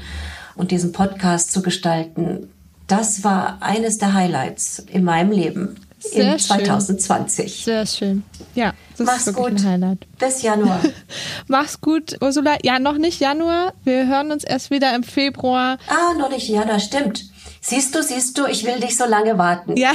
und 0.56 0.72
diesen 0.72 0.92
Podcast 0.92 1.52
zu 1.52 1.62
gestalten. 1.62 2.50
Das 2.88 3.24
war 3.24 3.58
eines 3.62 3.98
der 3.98 4.14
Highlights 4.14 4.80
in 4.80 5.04
meinem 5.04 5.32
Leben. 5.32 5.76
Sehr 6.00 6.34
in 6.34 6.40
2020. 6.40 7.56
Schön. 7.56 7.64
Sehr 7.64 7.86
schön. 7.86 8.24
Ja, 8.56 8.74
das 8.98 9.08
Mach's 9.08 9.28
ist 9.28 9.28
wirklich 9.28 9.56
gut. 9.56 9.66
ein 9.66 9.72
Highlight. 9.72 10.20
Bis 10.20 10.42
Januar. 10.42 10.80
Mach's 11.48 11.80
gut, 11.80 12.18
Ursula. 12.22 12.58
Ja, 12.62 12.80
noch 12.80 12.98
nicht 12.98 13.22
Januar. 13.22 13.74
Wir 13.84 14.08
hören 14.08 14.32
uns 14.32 14.44
erst 14.44 14.70
wieder 14.70 14.94
im 14.96 15.04
Februar. 15.04 15.78
Ah, 15.88 16.14
noch 16.18 16.30
nicht 16.30 16.50
Januar, 16.50 16.80
stimmt. 16.80 17.24
Siehst 17.62 17.96
du, 17.96 18.04
siehst 18.04 18.38
du, 18.38 18.46
ich 18.46 18.66
will 18.66 18.82
dich 18.82 18.98
so 18.98 19.06
lange 19.06 19.38
warten. 19.38 19.78
Ja. 19.78 19.94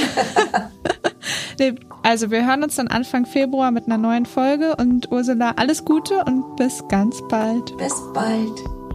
nee, 1.59 1.75
also 2.01 2.31
wir 2.31 2.45
hören 2.47 2.63
uns 2.63 2.75
dann 2.75 2.87
Anfang 2.87 3.27
Februar 3.27 3.69
mit 3.69 3.85
einer 3.85 3.99
neuen 3.99 4.25
Folge 4.25 4.75
und 4.75 5.11
Ursula, 5.11 5.53
alles 5.57 5.85
Gute 5.85 6.23
und 6.25 6.55
bis 6.55 6.83
ganz 6.89 7.21
bald. 7.29 7.77
Bis 7.77 7.93
bald. 8.13 8.78